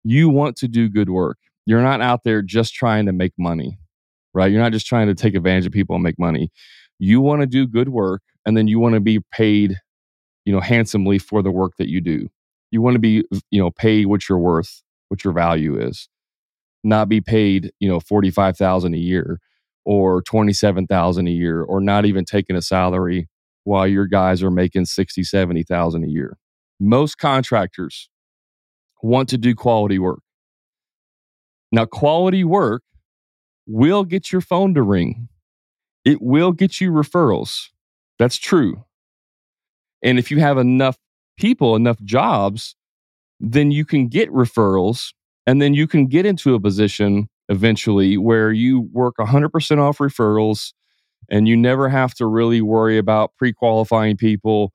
you 0.05 0.29
want 0.29 0.57
to 0.57 0.69
do 0.69 0.89
good 0.89 1.11
work. 1.11 1.39
You're 1.67 1.83
not 1.83 2.01
out 2.01 2.25
there 2.25 2.43
just 2.43 2.75
trying 2.75 3.07
to 3.07 3.13
make 3.13 3.33
money, 3.39 3.79
right? 4.35 4.51
You're 4.51 4.63
not 4.63 4.73
just 4.73 4.87
trying 4.87 5.09
to 5.09 5.15
take 5.15 5.35
advantage 5.35 5.67
of 5.67 5.73
people 5.73 5.95
and 5.97 6.03
make 6.03 6.19
money. 6.19 6.51
You 6.99 7.21
want 7.21 7.41
to 7.43 7.47
do 7.47 7.67
good 7.67 7.89
work 7.91 8.23
and 8.47 8.57
then 8.57 8.69
you 8.69 8.79
want 8.81 8.95
to 8.95 9.01
be 9.01 9.21
paid, 9.33 9.77
you 10.45 10.53
know, 10.53 10.61
handsomely 10.61 11.19
for 11.19 11.43
the 11.43 11.51
work 11.51 11.75
that 11.79 11.89
you 11.89 12.01
do. 12.01 12.29
You 12.71 12.83
want 12.83 12.95
to 12.95 13.01
be, 13.01 13.25
you 13.51 13.61
know, 13.61 13.71
pay 13.71 14.05
what 14.05 14.29
you're 14.29 14.39
worth, 14.39 14.83
what 15.09 15.25
your 15.25 15.33
value 15.33 15.81
is. 15.81 16.09
Not 16.85 17.09
be 17.09 17.21
paid, 17.21 17.73
you 17.81 17.89
know, 17.89 18.01
45,000 18.01 18.95
a 18.95 18.99
year 18.99 19.41
or 19.85 20.23
27,000 20.23 21.27
a 21.27 21.31
year 21.31 21.63
or 21.63 21.81
not 21.81 22.05
even 22.05 22.25
taking 22.25 22.57
a 22.57 22.63
salary 22.63 23.29
while 23.65 23.87
your 23.87 24.07
guys 24.07 24.43
are 24.43 24.51
making 24.51 24.85
60, 24.87 25.25
70,000 25.25 26.05
a 26.05 26.09
year. 26.09 26.37
Most 26.81 27.19
contractors 27.19 28.09
want 29.03 29.29
to 29.31 29.39
do 29.39 29.55
quality 29.55 29.99
work. 29.99 30.21
Now, 31.73 31.85
quality 31.85 32.45
work 32.45 32.83
will 33.67 34.05
get 34.05 34.33
your 34.33 34.41
phone 34.41 34.75
to 34.75 34.83
ring. 34.83 35.29
It 36.09 36.23
will 36.23 36.53
get 36.53 36.81
you 36.81 36.91
referrals. 36.91 37.69
That's 38.19 38.39
true. 38.39 38.83
And 40.03 40.19
if 40.19 40.31
you 40.31 40.41
have 40.41 40.57
enough 40.57 40.97
people, 41.37 41.77
enough 41.77 42.01
jobs, 42.03 42.75
then 43.41 43.71
you 43.71 43.85
can 43.85 44.09
get 44.09 44.31
referrals 44.31 45.13
and 45.47 45.61
then 45.61 45.75
you 45.75 45.87
can 45.87 46.07
get 46.07 46.25
into 46.25 46.55
a 46.55 46.61
position 46.61 47.29
eventually 47.51 48.17
where 48.17 48.51
you 48.51 48.89
work 48.91 49.17
100% 49.19 49.79
off 49.79 49.99
referrals 49.99 50.73
and 51.29 51.47
you 51.47 51.59
never 51.59 51.91
have 51.91 52.15
to 52.15 52.25
really 52.25 52.63
worry 52.63 52.97
about 52.97 53.37
pre 53.37 53.53
qualifying 53.53 54.17
people 54.17 54.73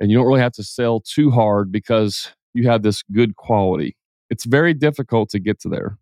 and 0.00 0.10
you 0.10 0.16
don't 0.16 0.26
really 0.26 0.40
have 0.40 0.52
to 0.52 0.64
sell 0.64 1.00
too 1.00 1.30
hard 1.30 1.70
because 1.70 2.32
you 2.54 2.66
have 2.70 2.82
this 2.82 3.02
good 3.12 3.36
quality. 3.36 3.98
It's 4.30 4.46
very 4.46 4.72
difficult 4.72 5.28
to 5.28 5.40
get 5.40 5.60
to 5.60 5.68
there. 5.68 5.98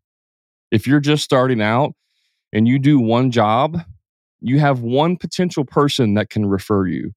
If 0.70 0.86
you're 0.86 1.00
just 1.00 1.24
starting 1.24 1.60
out 1.60 1.94
and 2.52 2.68
you 2.68 2.78
do 2.78 3.00
one 3.00 3.32
job, 3.32 3.82
you 4.40 4.58
have 4.58 4.80
one 4.80 5.16
potential 5.16 5.64
person 5.64 6.14
that 6.14 6.30
can 6.30 6.46
refer 6.46 6.86
you. 6.86 7.12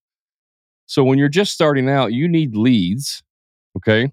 So 0.86 1.04
when 1.04 1.18
you're 1.18 1.30
just 1.30 1.54
starting 1.54 1.90
out, 1.90 2.13
you 2.13 2.28
need 2.28 2.56
leads. 2.56 3.24
Okay. 3.78 4.12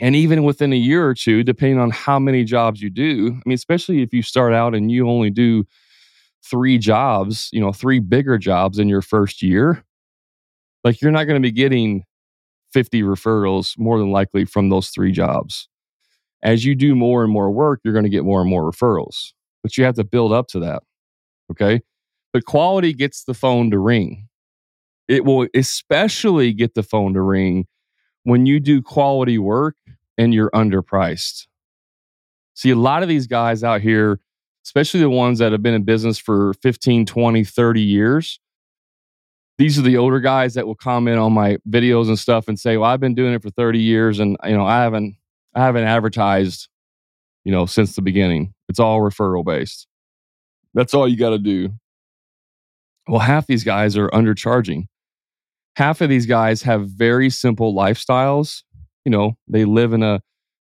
And 0.00 0.16
even 0.16 0.42
within 0.42 0.72
a 0.72 0.76
year 0.76 1.06
or 1.06 1.14
two, 1.14 1.42
depending 1.44 1.78
on 1.78 1.90
how 1.90 2.18
many 2.18 2.44
jobs 2.44 2.82
you 2.82 2.90
do, 2.90 3.28
I 3.34 3.48
mean, 3.48 3.54
especially 3.54 4.02
if 4.02 4.12
you 4.12 4.22
start 4.22 4.52
out 4.52 4.74
and 4.74 4.90
you 4.90 5.08
only 5.08 5.30
do 5.30 5.64
three 6.44 6.78
jobs, 6.78 7.48
you 7.52 7.60
know, 7.60 7.72
three 7.72 8.00
bigger 8.00 8.38
jobs 8.38 8.78
in 8.78 8.88
your 8.88 9.02
first 9.02 9.42
year, 9.42 9.84
like 10.82 11.00
you're 11.00 11.12
not 11.12 11.24
going 11.24 11.40
to 11.40 11.46
be 11.46 11.52
getting 11.52 12.04
50 12.72 13.02
referrals 13.02 13.78
more 13.78 13.98
than 13.98 14.10
likely 14.10 14.44
from 14.44 14.70
those 14.70 14.88
three 14.88 15.12
jobs. 15.12 15.68
As 16.42 16.64
you 16.64 16.74
do 16.74 16.96
more 16.96 17.22
and 17.22 17.32
more 17.32 17.50
work, 17.50 17.80
you're 17.84 17.94
going 17.94 18.04
to 18.04 18.10
get 18.10 18.24
more 18.24 18.40
and 18.40 18.50
more 18.50 18.68
referrals, 18.68 19.32
but 19.62 19.76
you 19.76 19.84
have 19.84 19.94
to 19.96 20.04
build 20.04 20.32
up 20.32 20.48
to 20.48 20.60
that. 20.60 20.82
Okay. 21.50 21.82
But 22.32 22.44
quality 22.44 22.94
gets 22.94 23.24
the 23.24 23.34
phone 23.34 23.70
to 23.70 23.78
ring. 23.78 24.28
It 25.08 25.24
will 25.24 25.46
especially 25.54 26.52
get 26.52 26.74
the 26.74 26.82
phone 26.82 27.14
to 27.14 27.20
ring 27.20 27.66
when 28.24 28.46
you 28.46 28.60
do 28.60 28.80
quality 28.80 29.38
work 29.38 29.76
and 30.16 30.32
you're 30.32 30.50
underpriced. 30.50 31.46
See, 32.54 32.70
a 32.70 32.76
lot 32.76 33.02
of 33.02 33.08
these 33.08 33.26
guys 33.26 33.64
out 33.64 33.80
here, 33.80 34.20
especially 34.64 35.00
the 35.00 35.10
ones 35.10 35.38
that 35.38 35.52
have 35.52 35.62
been 35.62 35.74
in 35.74 35.84
business 35.84 36.18
for 36.18 36.54
15, 36.62 37.06
20, 37.06 37.44
30 37.44 37.80
years, 37.80 38.40
these 39.58 39.78
are 39.78 39.82
the 39.82 39.96
older 39.96 40.20
guys 40.20 40.54
that 40.54 40.66
will 40.66 40.74
comment 40.74 41.18
on 41.18 41.32
my 41.32 41.58
videos 41.68 42.08
and 42.08 42.18
stuff 42.18 42.48
and 42.48 42.58
say, 42.58 42.76
"Well, 42.76 42.90
I've 42.90 43.00
been 43.00 43.14
doing 43.14 43.34
it 43.34 43.42
for 43.42 43.50
30 43.50 43.78
years 43.80 44.18
and 44.18 44.36
you 44.44 44.56
know, 44.56 44.66
I 44.66 44.82
haven't 44.82 45.16
I 45.54 45.60
haven't 45.60 45.84
advertised, 45.84 46.68
you 47.44 47.52
know, 47.52 47.66
since 47.66 47.94
the 47.94 48.02
beginning. 48.02 48.54
It's 48.68 48.80
all 48.80 49.00
referral 49.00 49.44
based. 49.44 49.86
That's 50.74 50.94
all 50.94 51.06
you 51.06 51.16
got 51.16 51.30
to 51.30 51.38
do." 51.38 51.74
Well, 53.08 53.20
half 53.20 53.46
these 53.46 53.64
guys 53.64 53.96
are 53.96 54.08
undercharging. 54.10 54.86
Half 55.76 56.00
of 56.00 56.08
these 56.08 56.26
guys 56.26 56.62
have 56.62 56.88
very 56.88 57.30
simple 57.30 57.74
lifestyles. 57.74 58.62
You 59.04 59.10
know, 59.10 59.32
they 59.48 59.64
live 59.64 59.92
in 59.92 60.02
a 60.02 60.20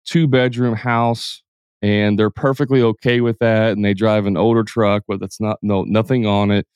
two 0.05 0.27
bedroom 0.27 0.75
house 0.75 1.43
and 1.81 2.17
they're 2.17 2.29
perfectly 2.29 2.81
okay 2.81 3.21
with 3.21 3.37
that 3.39 3.71
and 3.71 3.83
they 3.83 3.93
drive 3.93 4.25
an 4.25 4.37
older 4.37 4.63
truck 4.63 5.03
but 5.07 5.19
that's 5.19 5.39
not 5.39 5.57
no 5.61 5.83
nothing 5.83 6.25
on 6.25 6.51
it 6.51 6.67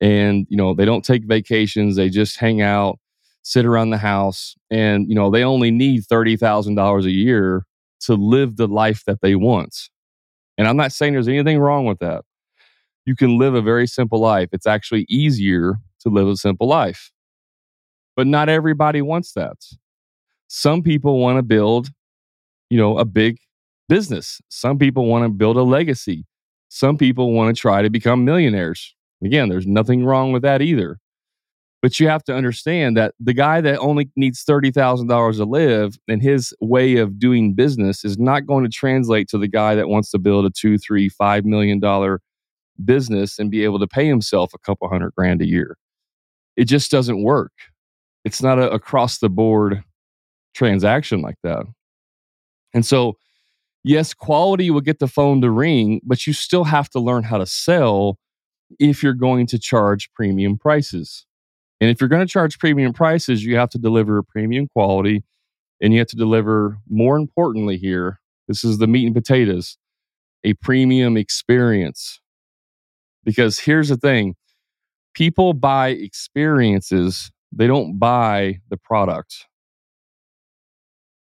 and 0.00 0.46
you 0.48 0.56
know 0.56 0.74
they 0.74 0.84
don't 0.84 1.04
take 1.04 1.24
vacations 1.24 1.96
they 1.96 2.08
just 2.08 2.38
hang 2.38 2.60
out 2.60 2.98
sit 3.42 3.64
around 3.64 3.90
the 3.90 3.98
house 3.98 4.54
and 4.70 5.08
you 5.08 5.14
know 5.14 5.30
they 5.30 5.42
only 5.42 5.70
need 5.70 6.02
$30,000 6.02 7.04
a 7.04 7.10
year 7.10 7.64
to 8.00 8.14
live 8.14 8.56
the 8.56 8.68
life 8.68 9.02
that 9.06 9.20
they 9.20 9.34
want 9.34 9.76
and 10.58 10.68
i'm 10.68 10.76
not 10.76 10.92
saying 10.92 11.12
there's 11.12 11.28
anything 11.28 11.58
wrong 11.58 11.86
with 11.86 11.98
that 11.98 12.22
you 13.10 13.16
can 13.16 13.38
live 13.38 13.56
a 13.56 13.60
very 13.60 13.88
simple 13.88 14.20
life. 14.20 14.50
It's 14.52 14.68
actually 14.68 15.04
easier 15.08 15.74
to 16.02 16.08
live 16.08 16.28
a 16.28 16.36
simple 16.36 16.68
life. 16.68 17.10
But 18.14 18.28
not 18.28 18.48
everybody 18.48 19.02
wants 19.02 19.32
that. 19.32 19.56
Some 20.46 20.80
people 20.80 21.18
want 21.18 21.36
to 21.36 21.42
build 21.42 21.88
you 22.70 22.78
know 22.78 22.98
a 22.98 23.04
big 23.04 23.38
business. 23.88 24.40
Some 24.48 24.78
people 24.78 25.06
want 25.06 25.24
to 25.24 25.28
build 25.28 25.56
a 25.56 25.62
legacy. 25.62 26.24
Some 26.68 26.96
people 26.96 27.32
want 27.32 27.52
to 27.54 27.60
try 27.60 27.82
to 27.82 27.90
become 27.90 28.24
millionaires. 28.24 28.94
Again, 29.24 29.48
there's 29.48 29.66
nothing 29.66 30.04
wrong 30.04 30.30
with 30.30 30.42
that 30.42 30.62
either. 30.62 30.98
But 31.82 31.98
you 31.98 32.06
have 32.06 32.22
to 32.24 32.36
understand 32.36 32.96
that 32.96 33.14
the 33.18 33.32
guy 33.32 33.60
that 33.62 33.78
only 33.78 34.08
needs 34.14 34.44
$30,000 34.44 35.36
to 35.38 35.44
live 35.44 35.98
and 36.06 36.22
his 36.22 36.54
way 36.60 36.98
of 36.98 37.18
doing 37.18 37.54
business 37.54 38.04
is 38.04 38.18
not 38.18 38.46
going 38.46 38.64
to 38.64 38.70
translate 38.70 39.28
to 39.30 39.38
the 39.38 39.48
guy 39.48 39.74
that 39.74 39.88
wants 39.88 40.10
to 40.10 40.18
build 40.18 40.44
a 40.44 40.50
two, 40.50 40.78
three, 40.78 41.08
five 41.08 41.44
million 41.44 41.80
dollar 41.80 42.20
business 42.84 43.38
and 43.38 43.50
be 43.50 43.64
able 43.64 43.78
to 43.78 43.86
pay 43.86 44.06
himself 44.06 44.52
a 44.54 44.58
couple 44.58 44.88
hundred 44.88 45.12
grand 45.16 45.42
a 45.42 45.46
year. 45.46 45.76
It 46.56 46.64
just 46.64 46.90
doesn't 46.90 47.22
work. 47.22 47.52
It's 48.24 48.42
not 48.42 48.58
a 48.58 48.70
across 48.70 49.18
the 49.18 49.30
board 49.30 49.82
transaction 50.54 51.22
like 51.22 51.36
that. 51.42 51.64
And 52.74 52.84
so, 52.84 53.16
yes, 53.84 54.14
quality 54.14 54.70
will 54.70 54.80
get 54.80 54.98
the 54.98 55.08
phone 55.08 55.40
to 55.40 55.50
ring, 55.50 56.00
but 56.04 56.26
you 56.26 56.32
still 56.32 56.64
have 56.64 56.88
to 56.90 57.00
learn 57.00 57.22
how 57.22 57.38
to 57.38 57.46
sell 57.46 58.18
if 58.78 59.02
you're 59.02 59.14
going 59.14 59.46
to 59.48 59.58
charge 59.58 60.12
premium 60.12 60.58
prices. 60.58 61.26
And 61.80 61.90
if 61.90 62.00
you're 62.00 62.08
going 62.08 62.26
to 62.26 62.32
charge 62.32 62.58
premium 62.58 62.92
prices, 62.92 63.44
you 63.44 63.56
have 63.56 63.70
to 63.70 63.78
deliver 63.78 64.22
premium 64.22 64.68
quality 64.68 65.24
and 65.80 65.92
you 65.92 65.98
have 65.98 66.08
to 66.08 66.16
deliver, 66.16 66.78
more 66.88 67.16
importantly, 67.16 67.78
here, 67.78 68.20
this 68.48 68.64
is 68.64 68.78
the 68.78 68.86
meat 68.86 69.06
and 69.06 69.14
potatoes, 69.14 69.78
a 70.44 70.54
premium 70.54 71.16
experience. 71.16 72.19
Because 73.24 73.58
here's 73.58 73.88
the 73.88 73.96
thing 73.96 74.34
people 75.14 75.52
buy 75.54 75.88
experiences, 75.90 77.30
they 77.52 77.66
don't 77.66 77.98
buy 77.98 78.58
the 78.70 78.76
product. 78.76 79.46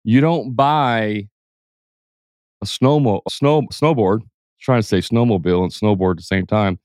You 0.04 0.22
don't 0.22 0.56
buy 0.56 1.28
a 2.62 2.66
snowmo- 2.66 3.22
snow, 3.30 3.62
snowboard, 3.72 4.22
trying 4.60 4.82
to 4.82 4.88
say 4.88 5.00
snowmobile 5.00 5.64
and 5.64 5.72
snowboard 5.72 6.12
at 6.12 6.18
the 6.18 6.24
same 6.24 6.46
time 6.46 6.80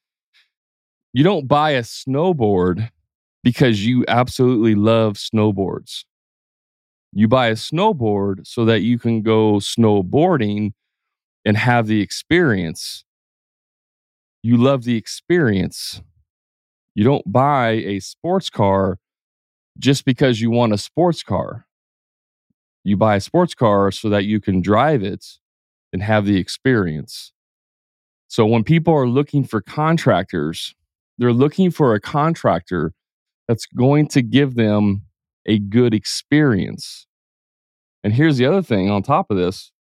you 1.13 1.25
don't 1.25 1.49
buy 1.49 1.71
a 1.71 1.83
snowboard 1.83 2.91
because 3.43 3.85
you 3.85 4.05
absolutely 4.09 4.75
love 4.75 5.15
snowboards. 5.15 6.05
You 7.13 7.29
buy 7.29 7.49
a 7.49 7.55
snowboard 7.55 8.47
so 8.47 8.65
that 8.67 8.83
you 8.83 8.99
can 8.99 9.23
go 9.23 9.55
snowboarding 9.55 10.73
and 11.45 11.57
have 11.57 11.87
the 11.87 12.01
experience. 12.01 13.05
You 14.43 14.57
love 14.57 14.85
the 14.85 14.97
experience. 14.97 16.01
You 16.95 17.05
don't 17.05 17.31
buy 17.31 17.71
a 17.71 18.01
sports 18.01 18.51
car 18.51 18.99
just 19.79 20.05
because 20.05 20.41
you 20.41 20.51
want 20.51 20.73
a 20.73 20.79
sports 20.79 21.23
car. 21.23 21.67
You 22.85 22.97
buy 22.97 23.17
a 23.17 23.21
sports 23.21 23.55
car 23.55 23.91
so 23.91 24.09
that 24.09 24.25
you 24.25 24.41
can 24.41 24.61
drive 24.61 25.03
it 25.03 25.25
and 25.93 26.03
have 26.03 26.25
the 26.25 26.39
experience. 26.39 27.33
So 28.29 28.47
when 28.47 28.65
people 28.65 28.95
are 28.95 29.09
looking 29.09 29.45
for 29.45 29.61
contractors, 29.61 30.75
they're 31.19 31.33
looking 31.33 31.71
for 31.71 31.95
a 31.95 32.01
contractor 32.01 32.93
that's 33.49 33.67
going 33.67 34.09
to 34.09 34.23
give 34.23 34.55
them 34.55 35.03
a 35.47 35.59
good 35.59 35.95
experience. 35.95 37.07
And 38.05 38.13
here's 38.13 38.37
the 38.37 38.47
other 38.47 38.63
thing 38.63 38.91
on 38.91 39.03
top 39.03 39.31
of 39.31 39.37
this 39.37 39.73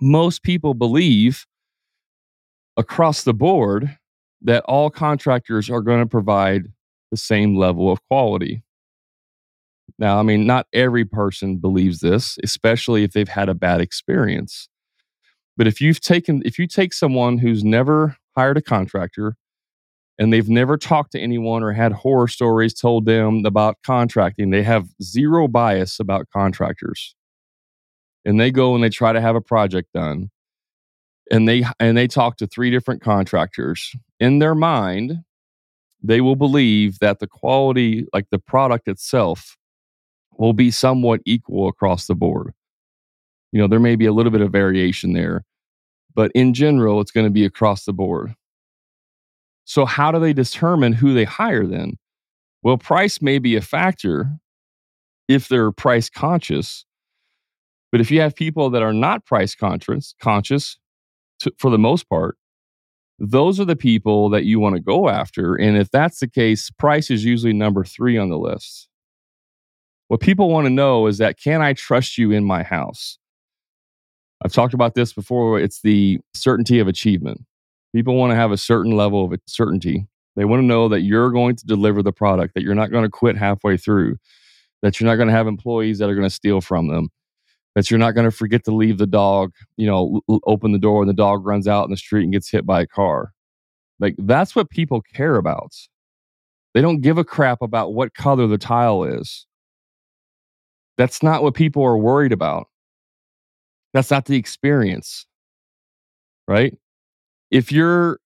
most 0.00 0.42
people 0.42 0.74
believe 0.74 1.46
across 2.76 3.22
the 3.24 3.34
board 3.34 3.96
that 4.42 4.64
all 4.64 4.90
contractors 4.90 5.70
are 5.70 5.80
going 5.80 6.00
to 6.00 6.06
provide 6.06 6.66
the 7.10 7.16
same 7.16 7.56
level 7.56 7.90
of 7.90 8.04
quality. 8.08 8.62
Now, 9.98 10.18
I 10.18 10.22
mean, 10.22 10.46
not 10.46 10.66
every 10.72 11.04
person 11.04 11.56
believes 11.58 12.00
this, 12.00 12.38
especially 12.42 13.04
if 13.04 13.12
they've 13.12 13.28
had 13.28 13.48
a 13.48 13.54
bad 13.54 13.80
experience. 13.80 14.68
But 15.56 15.66
if 15.66 15.80
you've 15.80 16.00
taken, 16.00 16.42
if 16.44 16.58
you 16.58 16.66
take 16.66 16.92
someone 16.92 17.38
who's 17.38 17.62
never 17.62 18.16
hired 18.36 18.56
a 18.56 18.62
contractor 18.62 19.36
and 20.18 20.32
they've 20.32 20.48
never 20.48 20.76
talked 20.76 21.12
to 21.12 21.20
anyone 21.20 21.62
or 21.62 21.72
had 21.72 21.92
horror 21.92 22.28
stories 22.28 22.74
told 22.74 23.06
them 23.06 23.44
about 23.46 23.76
contracting, 23.84 24.50
they 24.50 24.62
have 24.62 24.88
zero 25.02 25.46
bias 25.46 26.00
about 26.00 26.28
contractors. 26.32 27.14
And 28.24 28.40
they 28.40 28.50
go 28.50 28.74
and 28.74 28.82
they 28.82 28.88
try 28.88 29.12
to 29.12 29.20
have 29.20 29.36
a 29.36 29.40
project 29.40 29.92
done. 29.92 30.30
And 31.30 31.48
they 31.48 31.64
and 31.80 31.96
they 31.96 32.06
talk 32.06 32.36
to 32.38 32.46
three 32.46 32.70
different 32.70 33.00
contractors. 33.02 33.94
In 34.20 34.38
their 34.40 34.54
mind, 34.54 35.20
they 36.02 36.20
will 36.20 36.36
believe 36.36 36.98
that 36.98 37.18
the 37.18 37.26
quality, 37.26 38.06
like 38.12 38.26
the 38.30 38.38
product 38.38 38.88
itself, 38.88 39.56
will 40.38 40.52
be 40.52 40.70
somewhat 40.70 41.20
equal 41.24 41.68
across 41.68 42.06
the 42.06 42.14
board. 42.14 42.52
You 43.52 43.60
know, 43.60 43.68
there 43.68 43.80
may 43.80 43.96
be 43.96 44.06
a 44.06 44.12
little 44.12 44.32
bit 44.32 44.40
of 44.40 44.52
variation 44.52 45.12
there, 45.12 45.44
but 46.14 46.30
in 46.34 46.52
general, 46.52 47.00
it's 47.00 47.10
going 47.10 47.26
to 47.26 47.30
be 47.30 47.44
across 47.44 47.84
the 47.84 47.92
board. 47.92 48.34
So, 49.64 49.86
how 49.86 50.12
do 50.12 50.18
they 50.18 50.32
determine 50.32 50.92
who 50.92 51.14
they 51.14 51.24
hire 51.24 51.66
then? 51.66 51.98
Well, 52.62 52.76
price 52.78 53.22
may 53.22 53.38
be 53.38 53.56
a 53.56 53.60
factor 53.60 54.38
if 55.28 55.48
they're 55.48 55.72
price 55.72 56.10
conscious. 56.10 56.84
But 57.90 58.00
if 58.00 58.10
you 58.10 58.20
have 58.20 58.34
people 58.34 58.70
that 58.70 58.82
are 58.82 58.92
not 58.92 59.24
price 59.24 59.54
conscious, 59.54 60.14
conscious 60.20 60.78
to, 61.40 61.52
for 61.58 61.70
the 61.70 61.78
most 61.78 62.08
part, 62.08 62.36
those 63.18 63.60
are 63.60 63.64
the 63.64 63.76
people 63.76 64.28
that 64.30 64.44
you 64.44 64.58
want 64.58 64.74
to 64.74 64.80
go 64.80 65.08
after. 65.08 65.54
And 65.54 65.76
if 65.76 65.90
that's 65.90 66.20
the 66.20 66.28
case, 66.28 66.70
price 66.70 67.10
is 67.10 67.24
usually 67.24 67.52
number 67.52 67.84
three 67.84 68.18
on 68.18 68.28
the 68.28 68.38
list. 68.38 68.88
What 70.08 70.20
people 70.20 70.50
want 70.50 70.66
to 70.66 70.70
know 70.70 71.06
is 71.06 71.18
that 71.18 71.38
can 71.40 71.62
I 71.62 71.72
trust 71.72 72.18
you 72.18 72.30
in 72.30 72.44
my 72.44 72.62
house? 72.62 73.18
I've 74.44 74.52
talked 74.52 74.74
about 74.74 74.94
this 74.94 75.12
before. 75.12 75.58
It's 75.58 75.80
the 75.80 76.18
certainty 76.34 76.78
of 76.78 76.88
achievement. 76.88 77.42
People 77.94 78.16
want 78.16 78.32
to 78.32 78.36
have 78.36 78.50
a 78.50 78.56
certain 78.56 78.92
level 78.92 79.24
of 79.24 79.40
certainty. 79.46 80.06
They 80.36 80.44
want 80.44 80.60
to 80.60 80.66
know 80.66 80.88
that 80.88 81.02
you're 81.02 81.30
going 81.30 81.56
to 81.56 81.66
deliver 81.66 82.02
the 82.02 82.12
product, 82.12 82.54
that 82.54 82.62
you're 82.62 82.74
not 82.74 82.90
going 82.90 83.04
to 83.04 83.10
quit 83.10 83.36
halfway 83.36 83.76
through, 83.76 84.16
that 84.82 84.98
you're 84.98 85.08
not 85.08 85.16
going 85.16 85.28
to 85.28 85.34
have 85.34 85.46
employees 85.46 85.98
that 85.98 86.10
are 86.10 86.14
going 86.14 86.28
to 86.28 86.34
steal 86.34 86.60
from 86.60 86.88
them, 86.88 87.08
that 87.74 87.90
you're 87.90 87.98
not 87.98 88.12
going 88.12 88.24
to 88.24 88.30
forget 88.30 88.64
to 88.64 88.74
leave 88.74 88.98
the 88.98 89.06
dog, 89.06 89.52
you 89.76 89.86
know, 89.86 90.20
l- 90.28 90.40
open 90.46 90.72
the 90.72 90.78
door 90.78 91.02
and 91.02 91.08
the 91.08 91.14
dog 91.14 91.44
runs 91.44 91.66
out 91.66 91.84
in 91.84 91.90
the 91.90 91.96
street 91.96 92.22
and 92.22 92.32
gets 92.32 92.50
hit 92.50 92.64
by 92.64 92.80
a 92.80 92.86
car. 92.86 93.32
Like 94.00 94.14
that's 94.18 94.54
what 94.54 94.70
people 94.70 95.02
care 95.02 95.36
about. 95.36 95.74
They 96.72 96.80
don't 96.80 97.00
give 97.00 97.18
a 97.18 97.24
crap 97.24 97.62
about 97.62 97.94
what 97.94 98.14
color 98.14 98.46
the 98.46 98.58
tile 98.58 99.04
is. 99.04 99.46
That's 100.98 101.22
not 101.22 101.42
what 101.42 101.54
people 101.54 101.82
are 101.84 101.96
worried 101.96 102.32
about. 102.32 102.68
That's 103.92 104.10
not 104.10 104.26
the 104.26 104.36
experience, 104.36 105.26
right? 106.48 106.76
If 107.50 107.70
you're 107.70 108.18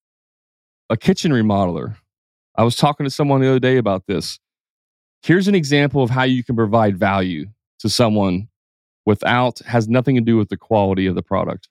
a 0.89 0.97
kitchen 0.97 1.31
remodeler, 1.33 1.97
I 2.57 2.65
was 2.65 2.77
talking 2.77 3.05
to 3.05 3.11
someone 3.11 3.41
the 3.41 3.49
other 3.49 3.59
day 3.59 3.77
about 3.77 4.07
this. 4.07 4.39
Here's 5.23 5.49
an 5.49 5.55
example 5.55 6.03
of 6.03 6.11
how 6.11 6.23
you 6.23 6.43
can 6.43 6.57
provide 6.57 6.99
value 6.99 7.47
to 7.81 7.89
someone 7.89 8.49
without 9.09 9.59
has 9.61 9.89
nothing 9.89 10.15
to 10.17 10.21
do 10.21 10.37
with 10.37 10.51
the 10.51 10.57
quality 10.59 11.07
of 11.07 11.15
the 11.15 11.23
product. 11.23 11.69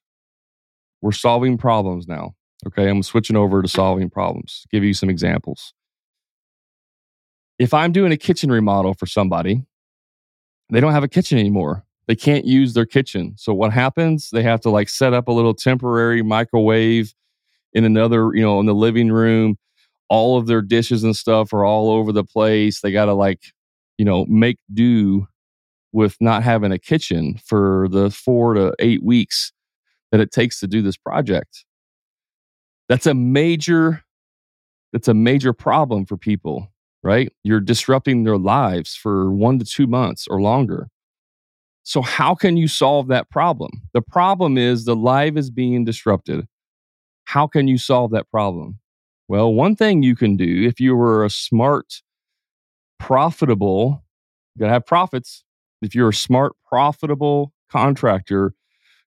We're 1.01 1.11
solving 1.11 1.55
problems 1.55 2.07
now. 2.07 2.33
Okay, 2.65 2.89
I'm 2.89 3.03
switching 3.03 3.35
over 3.35 3.61
to 3.61 3.67
solving 3.67 4.09
problems. 4.09 4.65
Give 4.71 4.83
you 4.83 4.95
some 4.95 5.07
examples. 5.07 5.71
If 7.59 7.75
I'm 7.75 7.91
doing 7.91 8.11
a 8.11 8.17
kitchen 8.17 8.51
remodel 8.51 8.95
for 8.95 9.05
somebody 9.05 9.63
they 10.69 10.79
don't 10.79 10.91
have 10.91 11.03
a 11.03 11.07
kitchen 11.07 11.37
anymore. 11.37 11.85
They 12.07 12.15
can't 12.15 12.45
use 12.45 12.73
their 12.73 12.85
kitchen. 12.85 13.33
So 13.37 13.53
what 13.53 13.71
happens? 13.71 14.29
They 14.31 14.43
have 14.43 14.61
to 14.61 14.69
like 14.69 14.89
set 14.89 15.13
up 15.13 15.27
a 15.27 15.31
little 15.31 15.53
temporary 15.53 16.21
microwave 16.21 17.13
in 17.73 17.85
another, 17.85 18.31
you 18.33 18.41
know, 18.41 18.59
in 18.59 18.65
the 18.65 18.75
living 18.75 19.11
room. 19.11 19.57
All 20.09 20.37
of 20.37 20.47
their 20.47 20.61
dishes 20.61 21.03
and 21.03 21.15
stuff 21.15 21.53
are 21.53 21.65
all 21.65 21.89
over 21.89 22.11
the 22.11 22.23
place. 22.23 22.81
They 22.81 22.91
got 22.91 23.05
to 23.05 23.13
like, 23.13 23.41
you 23.97 24.05
know, 24.05 24.25
make 24.25 24.57
do 24.73 25.27
with 25.97 26.15
not 26.21 26.43
having 26.43 26.71
a 26.71 26.79
kitchen 26.79 27.39
for 27.43 27.87
the 27.89 28.09
4 28.09 28.53
to 28.53 28.73
8 28.79 29.03
weeks 29.03 29.51
that 30.11 30.21
it 30.21 30.31
takes 30.31 30.59
to 30.59 30.67
do 30.67 30.81
this 30.81 30.97
project. 30.97 31.65
That's 32.87 33.05
a 33.05 33.13
major 33.13 34.03
that's 34.93 35.09
a 35.09 35.13
major 35.13 35.51
problem 35.51 36.05
for 36.05 36.15
people 36.15 36.69
right? 37.07 37.31
You're 37.43 37.61
disrupting 37.61 38.23
their 38.25 38.37
lives 38.37 38.93
for 38.93 39.31
one 39.31 39.59
to 39.59 39.65
two 39.65 39.87
months 39.87 40.27
or 40.27 40.41
longer. 40.41 40.89
So, 41.83 42.01
how 42.01 42.35
can 42.35 42.57
you 42.57 42.67
solve 42.67 43.07
that 43.07 43.29
problem? 43.29 43.71
The 43.93 44.01
problem 44.01 44.57
is 44.57 44.83
the 44.83 44.95
life 44.95 45.37
is 45.37 45.49
being 45.49 45.85
disrupted. 45.85 46.45
How 47.23 47.47
can 47.47 47.67
you 47.69 47.77
solve 47.77 48.11
that 48.11 48.29
problem? 48.29 48.79
Well, 49.29 49.53
one 49.53 49.75
thing 49.75 50.03
you 50.03 50.15
can 50.15 50.35
do 50.35 50.67
if 50.67 50.81
you 50.81 50.95
were 50.95 51.23
a 51.23 51.29
smart, 51.29 52.01
profitable, 52.99 54.03
you 54.55 54.59
gotta 54.59 54.73
have 54.73 54.85
profits. 54.85 55.45
If 55.81 55.95
you're 55.95 56.09
a 56.09 56.13
smart, 56.13 56.53
profitable 56.67 57.53
contractor, 57.69 58.53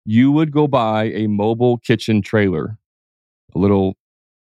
you 0.05 0.31
would 0.31 0.51
go 0.51 0.67
buy 0.67 1.05
a 1.05 1.27
mobile 1.27 1.77
kitchen 1.77 2.21
trailer, 2.21 2.77
a 3.55 3.59
little, 3.59 3.95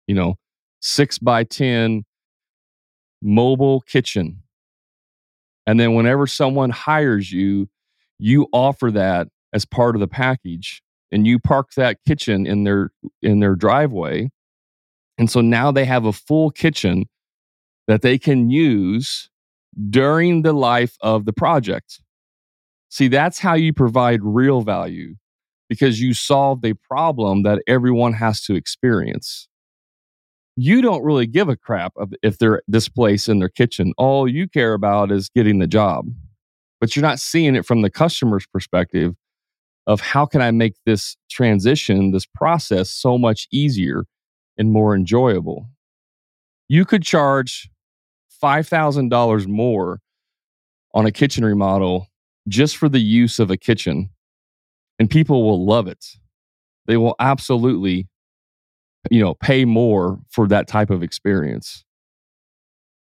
you 0.06 0.14
know, 0.14 0.36
six 0.80 1.18
by 1.18 1.44
10 1.44 2.04
mobile 3.22 3.80
kitchen. 3.80 4.42
And 5.66 5.80
then 5.80 5.94
whenever 5.94 6.26
someone 6.26 6.70
hires 6.70 7.32
you, 7.32 7.68
you 8.18 8.46
offer 8.52 8.90
that 8.92 9.28
as 9.52 9.64
part 9.64 9.96
of 9.96 10.00
the 10.00 10.08
package 10.08 10.82
and 11.10 11.26
you 11.26 11.38
park 11.38 11.72
that 11.76 11.98
kitchen 12.06 12.46
in 12.46 12.64
their 12.64 12.90
in 13.22 13.40
their 13.40 13.54
driveway. 13.54 14.30
And 15.18 15.30
so 15.30 15.40
now 15.40 15.72
they 15.72 15.84
have 15.84 16.04
a 16.04 16.12
full 16.12 16.50
kitchen 16.50 17.06
that 17.88 18.02
they 18.02 18.18
can 18.18 18.50
use 18.50 19.30
during 19.90 20.42
the 20.42 20.52
life 20.52 20.96
of 21.00 21.24
the 21.24 21.32
project. 21.32 22.00
See, 22.96 23.08
that's 23.08 23.38
how 23.38 23.52
you 23.54 23.74
provide 23.74 24.20
real 24.22 24.62
value 24.62 25.16
because 25.68 26.00
you 26.00 26.14
solved 26.14 26.64
a 26.64 26.74
problem 26.74 27.42
that 27.42 27.62
everyone 27.66 28.14
has 28.14 28.40
to 28.44 28.54
experience 28.54 29.48
you 30.56 30.80
don't 30.80 31.04
really 31.04 31.26
give 31.26 31.48
a 31.48 31.56
crap 31.56 31.92
if 32.22 32.38
they're 32.38 32.62
displaced 32.68 33.28
in 33.28 33.38
their 33.38 33.50
kitchen. 33.50 33.92
All 33.98 34.26
you 34.26 34.48
care 34.48 34.72
about 34.72 35.12
is 35.12 35.28
getting 35.28 35.58
the 35.58 35.66
job, 35.66 36.06
but 36.80 36.96
you're 36.96 37.02
not 37.02 37.20
seeing 37.20 37.54
it 37.54 37.66
from 37.66 37.82
the 37.82 37.90
customer's 37.90 38.46
perspective 38.46 39.14
of 39.86 40.00
how 40.00 40.24
can 40.24 40.40
I 40.40 40.50
make 40.50 40.74
this 40.86 41.16
transition, 41.30 42.10
this 42.10 42.26
process 42.26 42.90
so 42.90 43.18
much 43.18 43.46
easier 43.52 44.06
and 44.56 44.72
more 44.72 44.96
enjoyable. 44.96 45.68
You 46.68 46.86
could 46.86 47.02
charge 47.02 47.68
$5,000 48.42 49.46
more 49.46 50.00
on 50.94 51.04
a 51.04 51.12
kitchen 51.12 51.44
remodel 51.44 52.08
just 52.48 52.76
for 52.76 52.88
the 52.88 53.00
use 53.00 53.38
of 53.38 53.50
a 53.50 53.56
kitchen, 53.56 54.10
and 54.98 55.10
people 55.10 55.44
will 55.44 55.64
love 55.64 55.88
it. 55.88 56.04
They 56.86 56.96
will 56.96 57.16
absolutely 57.18 58.08
you 59.10 59.20
know, 59.20 59.34
pay 59.34 59.64
more 59.64 60.18
for 60.30 60.46
that 60.48 60.68
type 60.68 60.90
of 60.90 61.02
experience 61.02 61.84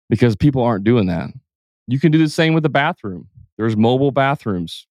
because 0.09 0.35
people 0.35 0.61
aren't 0.61 0.83
doing 0.83 1.07
that. 1.07 1.29
You 1.87 1.99
can 1.99 2.11
do 2.11 2.17
the 2.17 2.29
same 2.29 2.53
with 2.53 2.63
the 2.63 2.69
bathroom. 2.69 3.27
There's 3.57 3.77
mobile 3.77 4.11
bathrooms. 4.11 4.87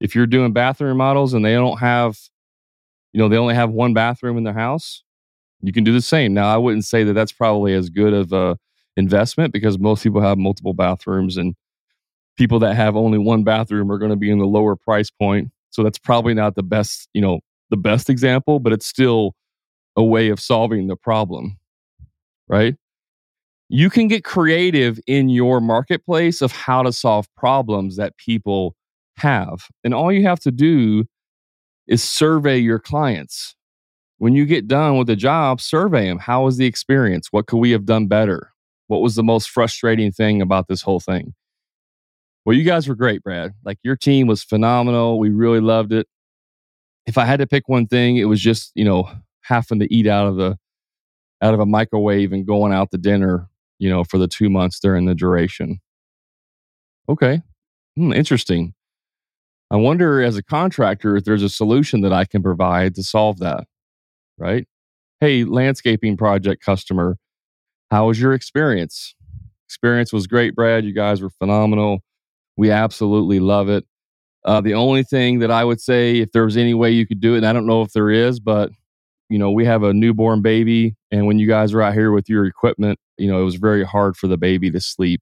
If 0.00 0.14
you're 0.14 0.26
doing 0.26 0.52
bathroom 0.52 0.96
models 0.96 1.34
and 1.34 1.44
they 1.44 1.54
don't 1.54 1.78
have, 1.78 2.18
you 3.12 3.20
know, 3.20 3.28
they 3.28 3.36
only 3.36 3.54
have 3.54 3.70
one 3.70 3.94
bathroom 3.94 4.36
in 4.36 4.44
their 4.44 4.54
house, 4.54 5.02
you 5.60 5.72
can 5.72 5.84
do 5.84 5.92
the 5.92 6.00
same. 6.00 6.32
Now, 6.34 6.52
I 6.52 6.56
wouldn't 6.56 6.84
say 6.84 7.04
that 7.04 7.12
that's 7.12 7.32
probably 7.32 7.74
as 7.74 7.90
good 7.90 8.14
of 8.14 8.32
a 8.32 8.58
investment 8.96 9.52
because 9.52 9.78
most 9.78 10.02
people 10.02 10.20
have 10.20 10.38
multiple 10.38 10.74
bathrooms 10.74 11.36
and 11.36 11.54
people 12.40 12.58
that 12.58 12.74
have 12.74 12.96
only 12.96 13.18
one 13.18 13.44
bathroom 13.44 13.92
are 13.92 13.98
going 13.98 14.10
to 14.10 14.16
be 14.16 14.30
in 14.30 14.38
the 14.38 14.46
lower 14.46 14.74
price 14.74 15.10
point. 15.10 15.50
So 15.68 15.82
that's 15.82 15.98
probably 15.98 16.32
not 16.32 16.54
the 16.54 16.62
best, 16.62 17.06
you 17.12 17.20
know, 17.20 17.40
the 17.68 17.76
best 17.76 18.08
example, 18.08 18.60
but 18.60 18.72
it's 18.72 18.86
still 18.86 19.34
a 19.94 20.02
way 20.02 20.30
of 20.30 20.40
solving 20.40 20.86
the 20.86 20.96
problem, 20.96 21.58
right? 22.48 22.76
You 23.68 23.90
can 23.90 24.08
get 24.08 24.24
creative 24.24 24.98
in 25.06 25.28
your 25.28 25.60
marketplace 25.60 26.40
of 26.40 26.50
how 26.50 26.82
to 26.82 26.94
solve 26.94 27.26
problems 27.36 27.96
that 27.96 28.16
people 28.16 28.74
have. 29.18 29.66
And 29.84 29.92
all 29.92 30.10
you 30.10 30.22
have 30.22 30.40
to 30.40 30.50
do 30.50 31.04
is 31.86 32.02
survey 32.02 32.56
your 32.56 32.78
clients. 32.78 33.54
When 34.16 34.34
you 34.34 34.46
get 34.46 34.66
done 34.66 34.96
with 34.96 35.08
the 35.08 35.16
job, 35.16 35.60
survey 35.60 36.06
them. 36.06 36.18
How 36.18 36.44
was 36.44 36.56
the 36.56 36.64
experience? 36.64 37.28
What 37.32 37.46
could 37.46 37.58
we 37.58 37.72
have 37.72 37.84
done 37.84 38.06
better? 38.06 38.54
What 38.86 39.02
was 39.02 39.14
the 39.14 39.22
most 39.22 39.50
frustrating 39.50 40.10
thing 40.10 40.40
about 40.40 40.68
this 40.68 40.80
whole 40.80 41.00
thing? 41.00 41.34
Well, 42.44 42.56
you 42.56 42.64
guys 42.64 42.88
were 42.88 42.94
great, 42.94 43.22
Brad. 43.22 43.52
Like 43.64 43.78
your 43.82 43.96
team 43.96 44.26
was 44.26 44.42
phenomenal. 44.42 45.18
We 45.18 45.30
really 45.30 45.60
loved 45.60 45.92
it. 45.92 46.06
If 47.06 47.18
I 47.18 47.24
had 47.24 47.40
to 47.40 47.46
pick 47.46 47.68
one 47.68 47.86
thing, 47.86 48.16
it 48.16 48.24
was 48.24 48.40
just, 48.40 48.72
you 48.74 48.84
know, 48.84 49.10
having 49.42 49.80
to 49.80 49.92
eat 49.94 50.06
out 50.06 50.26
of 50.26 50.36
the 50.36 50.58
out 51.42 51.54
of 51.54 51.60
a 51.60 51.66
microwave 51.66 52.32
and 52.32 52.46
going 52.46 52.72
out 52.72 52.90
to 52.90 52.98
dinner, 52.98 53.48
you 53.78 53.88
know, 53.88 54.04
for 54.04 54.18
the 54.18 54.28
2 54.28 54.50
months 54.50 54.78
during 54.78 55.06
the 55.06 55.14
duration. 55.14 55.80
Okay. 57.08 57.42
Hmm, 57.96 58.12
interesting. 58.12 58.74
I 59.70 59.76
wonder 59.76 60.22
as 60.22 60.36
a 60.36 60.42
contractor 60.42 61.16
if 61.16 61.24
there's 61.24 61.42
a 61.42 61.48
solution 61.48 62.02
that 62.02 62.12
I 62.12 62.24
can 62.24 62.42
provide 62.42 62.94
to 62.96 63.02
solve 63.02 63.38
that. 63.38 63.64
Right? 64.38 64.66
Hey, 65.20 65.44
landscaping 65.44 66.16
project 66.16 66.62
customer, 66.64 67.16
how 67.90 68.08
was 68.08 68.20
your 68.20 68.32
experience? 68.32 69.14
Experience 69.68 70.12
was 70.12 70.26
great, 70.26 70.54
Brad. 70.54 70.84
You 70.84 70.92
guys 70.92 71.20
were 71.22 71.30
phenomenal. 71.30 72.02
We 72.56 72.70
absolutely 72.70 73.40
love 73.40 73.68
it. 73.68 73.84
Uh, 74.44 74.60
the 74.60 74.74
only 74.74 75.02
thing 75.02 75.40
that 75.40 75.50
I 75.50 75.64
would 75.64 75.80
say, 75.80 76.18
if 76.18 76.32
there 76.32 76.44
was 76.44 76.56
any 76.56 76.74
way 76.74 76.90
you 76.90 77.06
could 77.06 77.20
do 77.20 77.34
it, 77.34 77.38
and 77.38 77.46
I 77.46 77.52
don't 77.52 77.66
know 77.66 77.82
if 77.82 77.92
there 77.92 78.10
is, 78.10 78.40
but 78.40 78.70
you 79.28 79.38
know, 79.38 79.50
we 79.50 79.64
have 79.64 79.82
a 79.82 79.94
newborn 79.94 80.42
baby, 80.42 80.96
and 81.10 81.26
when 81.26 81.38
you 81.38 81.46
guys 81.46 81.72
were 81.72 81.82
out 81.82 81.94
here 81.94 82.10
with 82.10 82.28
your 82.28 82.46
equipment, 82.46 82.98
you 83.16 83.30
know, 83.30 83.40
it 83.40 83.44
was 83.44 83.54
very 83.54 83.84
hard 83.84 84.16
for 84.16 84.26
the 84.26 84.36
baby 84.36 84.70
to 84.70 84.80
sleep 84.80 85.20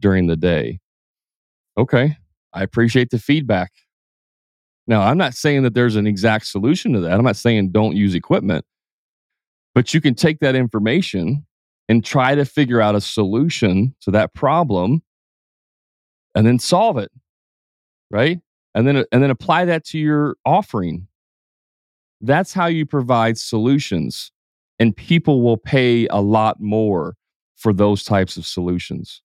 during 0.00 0.28
the 0.28 0.36
day. 0.36 0.80
Okay, 1.76 2.16
I 2.52 2.62
appreciate 2.62 3.10
the 3.10 3.18
feedback. 3.18 3.72
Now, 4.86 5.02
I'm 5.02 5.18
not 5.18 5.34
saying 5.34 5.62
that 5.64 5.74
there's 5.74 5.96
an 5.96 6.06
exact 6.06 6.46
solution 6.46 6.92
to 6.92 7.00
that. 7.00 7.12
I'm 7.12 7.24
not 7.24 7.36
saying 7.36 7.72
don't 7.72 7.96
use 7.96 8.14
equipment, 8.14 8.64
but 9.74 9.92
you 9.92 10.00
can 10.00 10.14
take 10.14 10.40
that 10.40 10.54
information 10.54 11.44
and 11.88 12.04
try 12.04 12.34
to 12.34 12.44
figure 12.44 12.80
out 12.80 12.94
a 12.94 13.00
solution 13.00 13.94
to 14.02 14.10
that 14.12 14.34
problem 14.34 15.02
and 16.34 16.46
then 16.46 16.58
solve 16.58 16.98
it 16.98 17.10
right? 18.14 18.40
And 18.74 18.86
then 18.86 19.04
and 19.12 19.22
then 19.22 19.30
apply 19.30 19.66
that 19.66 19.84
to 19.86 19.98
your 19.98 20.36
offering. 20.44 21.08
That's 22.20 22.52
how 22.52 22.66
you 22.66 22.86
provide 22.86 23.36
solutions 23.36 24.30
and 24.78 24.96
people 24.96 25.42
will 25.42 25.56
pay 25.56 26.06
a 26.06 26.20
lot 26.20 26.60
more 26.60 27.16
for 27.56 27.72
those 27.72 28.04
types 28.04 28.36
of 28.36 28.46
solutions. 28.46 29.20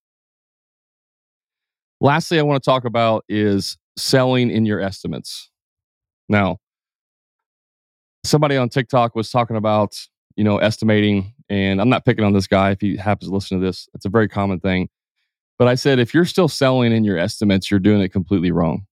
Lastly 2.02 2.40
i 2.40 2.42
want 2.42 2.62
to 2.62 2.68
talk 2.68 2.86
about 2.86 3.26
is 3.30 3.78
selling 3.96 4.50
in 4.50 4.66
your 4.66 4.82
estimates. 4.82 5.50
Now 6.28 6.58
somebody 8.26 8.58
on 8.58 8.70
tiktok 8.70 9.16
was 9.16 9.32
talking 9.32 9.56
about 9.56 9.96
you 10.36 10.44
know 10.44 10.58
estimating 10.58 11.34
and 11.48 11.80
i'm 11.80 11.88
not 11.88 12.04
picking 12.06 12.26
on 12.26 12.34
this 12.34 12.48
guy 12.48 12.72
if 12.72 12.82
he 12.82 12.98
happens 12.98 13.30
to 13.30 13.34
listen 13.34 13.60
to 13.60 13.66
this. 13.66 13.88
It's 13.94 14.06
a 14.06 14.10
very 14.10 14.28
common 14.28 14.60
thing 14.60 14.90
but 15.60 15.68
I 15.68 15.76
said, 15.76 16.00
if 16.00 16.14
you're 16.14 16.26
still 16.26 16.48
selling 16.48 16.94
in 16.94 17.04
your 17.04 17.18
estimates, 17.18 17.70
you're 17.70 17.82
doing 17.82 18.02
it 18.02 18.10
completely 18.10 18.50
wrong. 18.50 18.86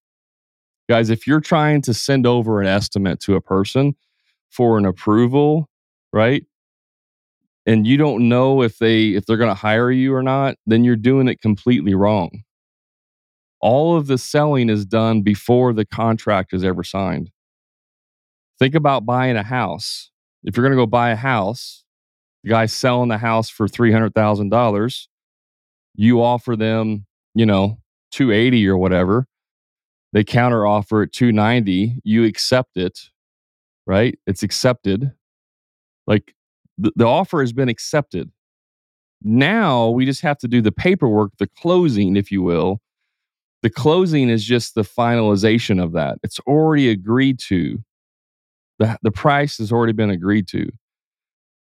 Guys, 0.89 1.09
if 1.09 1.25
you're 1.25 1.41
trying 1.41 1.81
to 1.83 1.93
send 1.93 2.27
over 2.27 2.61
an 2.61 2.67
estimate 2.67 3.21
to 3.21 3.35
a 3.35 3.41
person 3.41 3.95
for 4.51 4.77
an 4.77 4.85
approval, 4.85 5.69
right? 6.11 6.45
And 7.65 7.87
you 7.87 7.97
don't 7.97 8.29
know 8.29 8.61
if 8.61 8.77
they 8.77 9.09
if 9.09 9.25
they're 9.25 9.37
going 9.37 9.49
to 9.49 9.53
hire 9.53 9.91
you 9.91 10.13
or 10.13 10.23
not, 10.23 10.55
then 10.65 10.83
you're 10.83 10.95
doing 10.97 11.27
it 11.27 11.41
completely 11.41 11.95
wrong. 11.95 12.43
All 13.59 13.97
of 13.97 14.07
the 14.07 14.17
selling 14.17 14.69
is 14.69 14.85
done 14.85 15.21
before 15.21 15.73
the 15.73 15.85
contract 15.85 16.53
is 16.53 16.63
ever 16.63 16.83
signed. 16.83 17.31
Think 18.59 18.75
about 18.75 19.05
buying 19.05 19.35
a 19.35 19.43
house. 19.43 20.11
If 20.43 20.55
you're 20.55 20.65
going 20.65 20.77
to 20.77 20.81
go 20.81 20.85
buy 20.85 21.11
a 21.11 21.15
house, 21.15 21.83
the 22.43 22.49
guy's 22.49 22.73
selling 22.73 23.09
the 23.09 23.17
house 23.17 23.49
for 23.49 23.67
$300,000 23.67 25.07
you 25.97 26.21
offer 26.21 26.55
them, 26.55 27.05
you 27.35 27.45
know, 27.45 27.79
280 28.11 28.67
or 28.67 28.77
whatever. 28.77 29.27
They 30.13 30.23
counter 30.23 30.65
offer 30.65 31.03
at 31.03 31.11
290, 31.11 31.99
you 32.03 32.23
accept 32.23 32.77
it, 32.77 33.09
right? 33.85 34.17
It's 34.25 34.43
accepted. 34.43 35.11
Like 36.05 36.33
the, 36.77 36.93
the 36.95 37.05
offer 37.05 37.41
has 37.41 37.51
been 37.51 37.67
accepted. 37.67 38.31
Now 39.21 39.89
we 39.89 40.05
just 40.05 40.21
have 40.21 40.37
to 40.39 40.47
do 40.47 40.61
the 40.61 40.71
paperwork, 40.71 41.31
the 41.39 41.47
closing, 41.47 42.15
if 42.15 42.31
you 42.31 42.41
will. 42.41 42.79
The 43.63 43.69
closing 43.69 44.29
is 44.29 44.45
just 44.45 44.75
the 44.75 44.83
finalization 44.83 45.83
of 45.83 45.91
that. 45.93 46.19
It's 46.23 46.39
already 46.41 46.89
agreed 46.89 47.39
to. 47.47 47.83
The, 48.79 48.97
the 49.01 49.11
price 49.11 49.57
has 49.57 49.71
already 49.71 49.93
been 49.93 50.11
agreed 50.11 50.47
to. 50.49 50.61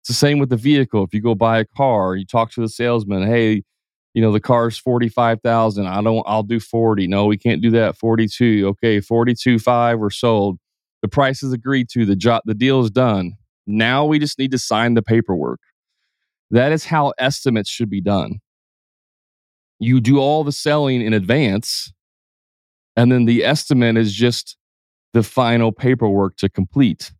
It's 0.01 0.09
the 0.09 0.13
same 0.13 0.39
with 0.39 0.49
the 0.49 0.57
vehicle. 0.57 1.03
If 1.03 1.13
you 1.13 1.21
go 1.21 1.35
buy 1.35 1.59
a 1.59 1.65
car, 1.65 2.15
you 2.15 2.25
talk 2.25 2.51
to 2.51 2.61
the 2.61 2.69
salesman, 2.69 3.25
hey, 3.25 3.63
you 4.13 4.21
know 4.21 4.31
the 4.31 4.39
car's 4.39 4.77
45,000 4.77 5.85
I 5.85 6.01
don't 6.01 6.23
I'll 6.25 6.43
do 6.43 6.59
40 6.59 7.07
no 7.07 7.25
we 7.25 7.37
can't 7.37 7.61
do 7.61 7.71
that 7.71 7.97
42 7.97 8.67
okay 8.69 8.99
42 8.99 9.59
5 9.59 9.99
we're 9.99 10.09
sold. 10.09 10.57
The 11.01 11.07
price 11.07 11.43
is 11.43 11.53
agreed 11.53 11.89
to 11.91 12.05
the 12.05 12.15
job 12.15 12.41
the 12.45 12.53
deal 12.53 12.81
is 12.81 12.91
done. 12.91 13.33
Now 13.67 14.05
we 14.05 14.19
just 14.19 14.39
need 14.39 14.51
to 14.51 14.57
sign 14.57 14.95
the 14.95 15.01
paperwork. 15.01 15.59
That 16.51 16.71
is 16.71 16.85
how 16.85 17.13
estimates 17.19 17.69
should 17.69 17.89
be 17.89 18.01
done. 18.01 18.39
You 19.79 20.01
do 20.01 20.17
all 20.17 20.43
the 20.43 20.51
selling 20.51 21.01
in 21.01 21.13
advance 21.13 21.93
and 22.97 23.11
then 23.11 23.25
the 23.25 23.45
estimate 23.45 23.95
is 23.95 24.13
just 24.13 24.57
the 25.13 25.23
final 25.23 25.71
paperwork 25.71 26.35
to 26.37 26.49
complete. 26.49 27.11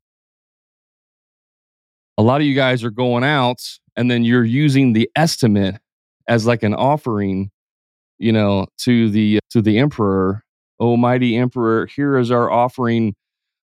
A 2.18 2.22
lot 2.22 2.42
of 2.42 2.48
you 2.48 2.54
guys 2.54 2.84
are 2.84 2.92
going 2.92 3.24
out 3.24 3.62
and 3.96 4.12
then 4.12 4.26
you're 4.26 4.44
using 4.44 4.94
the 4.94 5.10
estimate 5.16 5.80
as 6.30 6.46
like 6.46 6.64
an 6.64 6.76
offering, 6.76 7.52
you 8.20 8.32
know, 8.32 8.68
to 8.78 9.10
the 9.10 9.40
to 9.50 9.62
the 9.62 9.80
emperor, 9.80 10.44
Almighty 10.80 11.36
Emperor, 11.36 11.88
here 11.88 12.18
is 12.18 12.32
our 12.32 12.50
offering 12.50 13.16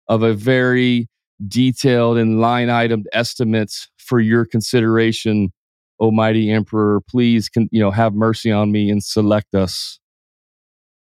of 0.09 0.23
a 0.23 0.35
very 0.35 1.07
detailed 1.47 2.19
and 2.19 2.41
line 2.41 2.71
item 2.71 3.05
estimates 3.13 3.89
for 3.99 4.19
your 4.19 4.45
consideration, 4.45 5.53
Almighty 6.01 6.51
Emperor. 6.51 7.01
Please, 7.09 7.49
can, 7.49 7.69
you 7.71 7.81
know, 7.81 7.91
have 7.91 8.15
mercy 8.15 8.51
on 8.51 8.73
me 8.73 8.91
and 8.91 9.05
select 9.05 9.55
us, 9.55 10.01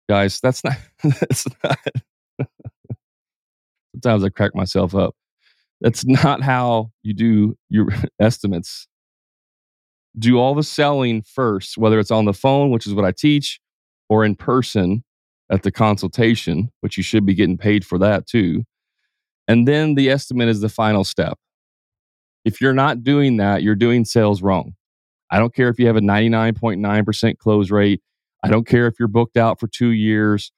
guys. 0.08 0.40
That's 0.40 0.64
not. 0.64 0.78
That's 1.04 1.46
not. 1.64 1.80
Sometimes 3.96 4.24
I 4.24 4.30
crack 4.30 4.56
myself 4.56 4.96
up. 4.96 5.16
That's 5.82 6.06
not 6.06 6.42
how 6.44 6.92
you 7.04 7.14
do 7.14 7.56
your 7.70 7.88
estimates 8.20 8.88
do 10.17 10.39
all 10.39 10.56
the 10.56 10.63
selling 10.63 11.22
first, 11.22 11.78
whether 11.78 12.00
it's 12.00 12.12
on 12.12 12.26
the 12.26 12.34
phone, 12.34 12.72
which 12.72 12.88
is 12.88 12.93
what 12.93 13.06
I 13.06 13.12
teach, 13.12 13.60
or 14.10 14.26
in 14.26 14.36
person 14.36 15.04
at 15.52 15.63
the 15.63 15.72
consultation, 15.72 16.72
which 16.82 16.98
you 16.98 17.04
should 17.04 17.26
be 17.26 17.34
getting 17.34 17.58
paid 17.58 17.86
for 17.86 17.98
that 18.00 18.28
too. 18.28 18.63
And 19.48 19.67
then 19.67 19.95
the 19.95 20.10
estimate 20.10 20.50
is 20.50 20.62
the 20.62 20.69
final 20.69 21.04
step. 21.04 21.38
If 22.45 22.62
you're 22.62 22.74
not 22.74 23.04
doing 23.04 23.38
that, 23.38 23.63
you're 23.63 23.76
doing 23.76 24.06
sales 24.06 24.41
wrong. 24.41 24.76
I 25.32 25.39
don't 25.39 25.54
care 25.54 25.69
if 25.69 25.80
you 25.80 25.88
have 25.88 25.95
a 25.95 26.02
99.9% 26.02 27.38
close 27.38 27.69
rate. 27.69 28.02
I 28.43 28.50
don't 28.50 28.67
care 28.67 28.88
if 28.88 28.95
you're 29.00 29.08
booked 29.08 29.38
out 29.38 29.60
for 29.60 29.67
two 29.67 29.89
years. 29.89 30.52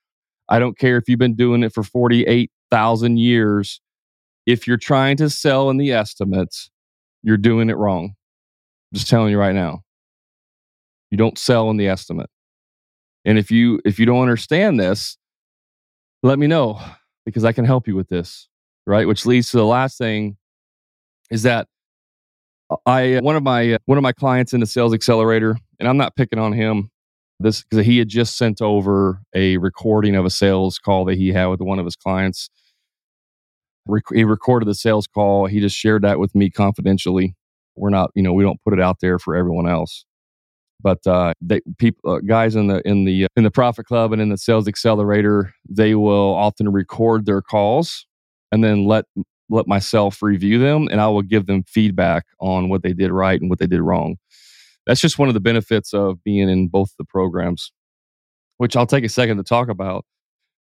I 0.47 0.59
don't 0.59 0.77
care 0.77 0.97
if 0.97 1.07
you've 1.07 1.19
been 1.19 1.35
doing 1.35 1.63
it 1.63 1.73
for 1.73 1.83
48,000 1.83 3.17
years. 3.17 3.81
If 4.45 4.67
you're 4.67 4.77
trying 4.77 5.17
to 5.17 5.29
sell 5.29 5.69
in 5.69 5.77
the 5.77 5.91
estimates, 5.91 6.69
you're 7.23 7.37
doing 7.37 7.69
it 7.69 7.77
wrong 7.77 8.15
just 8.93 9.09
telling 9.09 9.31
you 9.31 9.37
right 9.37 9.55
now. 9.55 9.81
You 11.09 11.17
don't 11.17 11.37
sell 11.37 11.69
in 11.69 11.77
the 11.77 11.87
estimate. 11.87 12.29
And 13.25 13.37
if 13.37 13.51
you 13.51 13.81
if 13.85 13.99
you 13.99 14.05
don't 14.05 14.21
understand 14.21 14.79
this, 14.79 15.17
let 16.23 16.39
me 16.39 16.47
know 16.47 16.81
because 17.25 17.45
I 17.45 17.51
can 17.51 17.65
help 17.65 17.87
you 17.87 17.95
with 17.95 18.09
this, 18.09 18.47
right? 18.87 19.07
Which 19.07 19.25
leads 19.25 19.51
to 19.51 19.57
the 19.57 19.65
last 19.65 19.97
thing 19.97 20.37
is 21.29 21.43
that 21.43 21.67
I 22.85 23.19
one 23.21 23.35
of 23.35 23.43
my 23.43 23.77
one 23.85 23.97
of 23.97 24.01
my 24.01 24.13
clients 24.13 24.53
in 24.53 24.59
the 24.59 24.65
sales 24.65 24.93
accelerator 24.93 25.57
and 25.79 25.87
I'm 25.87 25.97
not 25.97 26.15
picking 26.15 26.39
on 26.39 26.53
him 26.53 26.89
this 27.39 27.63
because 27.63 27.85
he 27.85 27.97
had 27.97 28.07
just 28.07 28.37
sent 28.37 28.61
over 28.61 29.21
a 29.35 29.57
recording 29.57 30.15
of 30.15 30.25
a 30.25 30.29
sales 30.29 30.77
call 30.79 31.05
that 31.05 31.17
he 31.17 31.29
had 31.29 31.47
with 31.47 31.59
one 31.59 31.79
of 31.79 31.85
his 31.85 31.95
clients. 31.95 32.49
he 34.13 34.23
recorded 34.23 34.67
the 34.67 34.75
sales 34.75 35.07
call. 35.07 35.47
He 35.47 35.59
just 35.59 35.75
shared 35.75 36.03
that 36.03 36.19
with 36.19 36.35
me 36.35 36.49
confidentially 36.49 37.35
we're 37.75 37.89
not 37.89 38.11
you 38.15 38.23
know 38.23 38.33
we 38.33 38.43
don't 38.43 38.61
put 38.63 38.73
it 38.73 38.81
out 38.81 38.97
there 39.01 39.19
for 39.19 39.35
everyone 39.35 39.67
else. 39.67 40.05
But 40.83 41.05
uh, 41.05 41.33
they 41.41 41.61
people 41.77 42.15
uh, 42.15 42.19
guys 42.19 42.55
in 42.55 42.67
the 42.67 42.81
in 42.87 43.05
the 43.05 43.25
uh, 43.25 43.27
in 43.35 43.43
the 43.43 43.51
profit 43.51 43.85
club 43.85 44.13
and 44.13 44.21
in 44.21 44.29
the 44.29 44.37
sales 44.37 44.67
accelerator 44.67 45.53
they 45.69 45.95
will 45.95 46.33
often 46.33 46.71
record 46.71 47.25
their 47.25 47.41
calls 47.41 48.05
and 48.51 48.63
then 48.63 48.85
let 48.85 49.05
let 49.49 49.67
myself 49.67 50.21
review 50.21 50.57
them 50.57 50.87
and 50.89 51.01
i 51.01 51.07
will 51.07 51.21
give 51.21 51.45
them 51.45 51.63
feedback 51.67 52.25
on 52.39 52.69
what 52.69 52.83
they 52.83 52.93
did 52.93 53.11
right 53.11 53.41
and 53.41 53.49
what 53.49 53.59
they 53.59 53.67
did 53.67 53.81
wrong. 53.81 54.15
That's 54.87 55.01
just 55.01 55.19
one 55.19 55.27
of 55.27 55.35
the 55.35 55.39
benefits 55.39 55.93
of 55.93 56.23
being 56.23 56.49
in 56.49 56.67
both 56.67 56.95
the 56.97 57.05
programs 57.05 57.71
which 58.57 58.75
i'll 58.75 58.85
take 58.85 59.03
a 59.03 59.09
second 59.09 59.37
to 59.37 59.43
talk 59.43 59.69
about. 59.69 60.05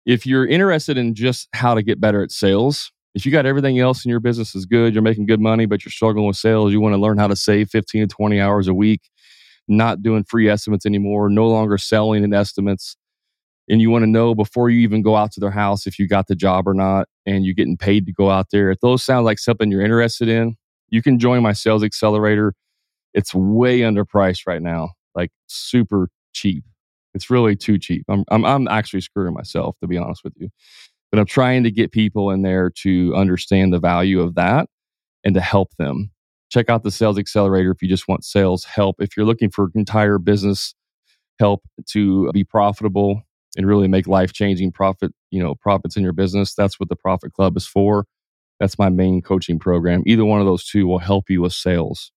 If 0.05 0.27
you're 0.27 0.47
interested 0.47 0.99
in 0.99 1.15
just 1.15 1.49
how 1.55 1.75
to 1.75 1.83
get 1.83 2.01
better 2.01 2.23
at 2.23 2.31
sales, 2.31 2.93
if 3.19 3.27
you 3.27 3.33
got 3.33 3.47
everything 3.47 3.81
else 3.81 4.05
in 4.05 4.11
your 4.11 4.21
business 4.21 4.55
is 4.55 4.65
good, 4.65 4.95
you're 4.95 5.03
making 5.03 5.27
good 5.27 5.41
money, 5.41 5.67
but 5.67 5.85
you're 5.85 5.91
struggling 5.91 6.25
with 6.25 6.37
sales, 6.37 6.71
you 6.71 6.81
want 6.81 6.93
to 6.93 7.01
learn 7.01 7.19
how 7.19 7.27
to 7.27 7.35
save 7.35 7.69
15 7.69 8.03
to 8.03 8.07
20 8.07 8.41
hours 8.41 8.69
a 8.69 8.75
week, 8.75 9.11
not 9.67 10.05
doing 10.05 10.23
free 10.23 10.49
estimates 10.49 10.87
anymore, 10.87 11.29
no 11.29 11.49
longer 11.49 11.79
selling 11.79 12.23
in 12.23 12.33
estimates, 12.33 12.97
and 13.69 13.81
you 13.81 13.91
want 13.91 14.05
to 14.05 14.07
know 14.07 14.37
before 14.37 14.71
you 14.71 14.79
even 14.79 15.03
go 15.03 15.17
out 15.17 15.33
to 15.33 15.41
their 15.41 15.51
house 15.51 15.85
if 15.85 15.99
you 15.99 16.07
got 16.07 16.29
the 16.29 16.37
job 16.37 16.69
or 16.69 16.75
not, 16.75 17.09
and 17.27 17.45
you're 17.45 17.55
getting 17.55 17.77
paid 17.77 18.07
to 18.07 18.13
go 18.13 18.31
out 18.31 18.47
there. 18.53 18.71
If 18.71 18.79
those 18.81 19.03
sound 19.03 19.27
like 19.27 19.41
something 19.41 19.69
you're 19.69 19.83
interested 19.83 20.29
in, 20.29 20.55
you 20.89 21.03
can 21.03 21.19
join 21.19 21.43
my 21.43 21.55
sales 21.55 21.83
accelerator. 21.83 22.55
It's 23.15 23.35
way 23.35 23.81
underpriced 23.81 24.47
right 24.47 24.63
now, 24.63 24.93
like 25.17 25.33
super 25.49 26.09
cheap. 26.35 26.63
It's 27.15 27.31
really 27.31 27.57
too 27.57 27.79
cheap. 27.81 28.05
I'm, 28.09 28.25
I'm, 28.31 28.45
I'm 28.45 28.69
actually 28.69 29.01
screwing 29.01 29.35
myself, 29.35 29.77
to 29.81 29.89
be 29.89 29.99
honest 29.99 30.23
with 30.23 30.35
you. 30.37 30.51
But 31.11 31.19
I'm 31.19 31.27
trying 31.27 31.65
to 31.65 31.71
get 31.71 31.93
people 31.93 32.31
in 32.31 32.43
there 32.43 32.71
to 32.83 33.15
understand 33.15 33.73
the 33.73 33.79
value 33.79 34.21
of 34.21 34.35
that 34.35 34.69
and 35.25 35.35
to 35.35 35.41
help 35.41 35.75
them. 35.79 36.11
Check 36.51 36.71
out 36.71 36.83
the 36.83 36.91
Sales 36.91 37.19
Accelerator 37.19 37.71
if 37.71 37.83
you 37.83 37.89
just 37.89 38.09
want 38.09 38.25
sales 38.25 38.65
help. 38.65 38.97
If 39.01 39.17
you're 39.17 39.27
looking 39.27 39.51
for 39.51 39.71
entire 39.75 40.19
business 40.19 40.75
help 41.39 41.63
to 41.91 42.31
be 42.33 42.45
profitable 42.45 43.23
and 43.57 43.67
really 43.67 43.89
make 43.89 44.07
life 44.07 44.33
changing 44.33 44.73
profit, 44.73 45.13
you 45.31 45.43
know, 45.43 45.55
profits 45.55 45.97
in 45.97 46.03
your 46.03 46.13
business, 46.13 46.55
that's 46.55 46.81
what 46.81 46.89
the 46.89 46.97
Profit 46.97 47.33
Club 47.33 47.57
is 47.57 47.67
for. 47.67 48.07
That's 48.61 48.79
my 48.79 48.89
main 48.89 49.23
coaching 49.23 49.59
program. 49.59 50.03
Either 50.07 50.25
one 50.25 50.41
of 50.41 50.47
those 50.47 50.67
two 50.67 50.87
will 50.87 50.99
help 50.99 51.31
you 51.31 51.43
with 51.43 51.53
sales. 51.53 52.13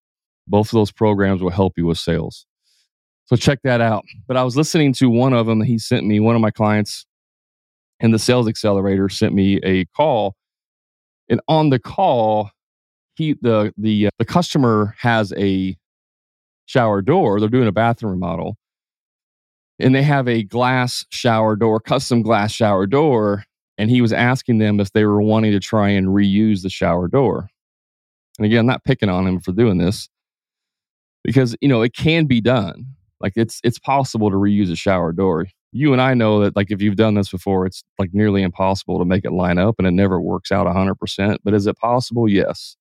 Both 0.47 0.67
of 0.67 0.71
those 0.71 0.91
programs 0.91 1.41
will 1.41 1.51
help 1.51 1.73
you 1.77 1.85
with 1.85 1.97
sales. 1.97 2.45
So 3.25 3.35
check 3.35 3.59
that 3.63 3.79
out. 3.79 4.05
But 4.27 4.37
I 4.37 4.43
was 4.43 4.57
listening 4.57 4.93
to 4.93 5.09
one 5.09 5.33
of 5.33 5.45
them 5.45 5.59
that 5.59 5.65
he 5.65 5.77
sent 5.77 6.05
me, 6.05 6.19
one 6.19 6.35
of 6.35 6.41
my 6.41 6.51
clients, 6.51 7.05
and 8.01 8.13
the 8.13 8.19
sales 8.19 8.47
accelerator 8.47 9.07
sent 9.07 9.33
me 9.33 9.57
a 9.63 9.85
call. 9.95 10.35
And 11.29 11.39
on 11.47 11.69
the 11.69 11.79
call, 11.79 12.51
he 13.15 13.35
the 13.41 13.73
the 13.77 14.07
uh, 14.07 14.09
the 14.17 14.25
customer 14.25 14.95
has 14.99 15.31
a 15.37 15.77
shower 16.65 17.01
door. 17.01 17.39
They're 17.39 17.47
doing 17.47 17.67
a 17.67 17.71
bathroom 17.71 18.13
remodel. 18.13 18.57
And 19.79 19.95
they 19.95 20.03
have 20.03 20.27
a 20.27 20.43
glass 20.43 21.05
shower 21.09 21.55
door, 21.55 21.79
custom 21.79 22.21
glass 22.21 22.51
shower 22.51 22.85
door. 22.85 23.45
And 23.77 23.89
he 23.89 24.01
was 24.01 24.13
asking 24.13 24.57
them 24.59 24.79
if 24.79 24.91
they 24.91 25.05
were 25.05 25.21
wanting 25.21 25.53
to 25.53 25.59
try 25.59 25.89
and 25.89 26.07
reuse 26.07 26.61
the 26.61 26.69
shower 26.69 27.07
door. 27.07 27.49
And 28.37 28.45
again, 28.45 28.65
not 28.65 28.83
picking 28.83 29.09
on 29.09 29.25
him 29.25 29.39
for 29.39 29.51
doing 29.53 29.77
this 29.77 30.09
because, 31.23 31.55
you 31.61 31.67
know, 31.67 31.81
it 31.81 31.95
can 31.95 32.25
be 32.25 32.41
done 32.41 32.85
like 33.19 33.33
it's 33.35 33.59
it's 33.63 33.79
possible 33.79 34.29
to 34.29 34.35
reuse 34.35 34.71
a 34.71 34.75
shower 34.75 35.11
door. 35.11 35.45
You 35.71 35.93
and 35.93 36.01
I 36.01 36.13
know 36.13 36.41
that 36.41 36.55
like 36.55 36.71
if 36.71 36.81
you've 36.81 36.97
done 36.97 37.13
this 37.13 37.29
before, 37.29 37.65
it's 37.65 37.83
like 37.97 38.09
nearly 38.13 38.41
impossible 38.43 38.99
to 38.99 39.05
make 39.05 39.23
it 39.23 39.31
line 39.31 39.57
up 39.57 39.75
and 39.77 39.87
it 39.87 39.91
never 39.91 40.19
works 40.19 40.51
out 40.51 40.67
100%, 40.67 41.37
but 41.43 41.53
is 41.53 41.65
it 41.65 41.77
possible? 41.77 42.27
Yes. 42.27 42.75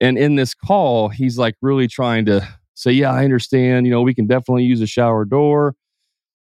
And 0.00 0.18
in 0.18 0.34
this 0.34 0.54
call, 0.54 1.08
he's 1.08 1.38
like 1.38 1.54
really 1.62 1.88
trying 1.88 2.26
to 2.26 2.46
say, 2.74 2.92
"Yeah, 2.92 3.12
I 3.12 3.24
understand, 3.24 3.86
you 3.86 3.92
know, 3.92 4.02
we 4.02 4.14
can 4.14 4.26
definitely 4.26 4.64
use 4.64 4.80
a 4.80 4.86
shower 4.86 5.24
door." 5.24 5.74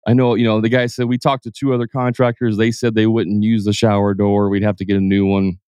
I 0.07 0.15
know, 0.15 0.35
you 0.35 0.45
know, 0.45 0.61
the 0.61 0.69
guy 0.69 0.87
said 0.87 1.07
we 1.07 1.19
talked 1.19 1.45
to 1.45 1.51
two 1.51 1.73
other 1.73 1.87
contractors. 1.87 2.57
They 2.57 2.73
said 2.73 2.95
they 2.95 3.07
wouldn't 3.07 3.43
use 3.43 3.65
the 3.65 3.73
shower 3.73 4.15
door. 4.15 4.49
We'd 4.49 4.63
have 4.63 4.77
to 4.77 4.85
get 4.85 4.97
a 4.97 5.01
new 5.01 5.27
one. 5.27 5.59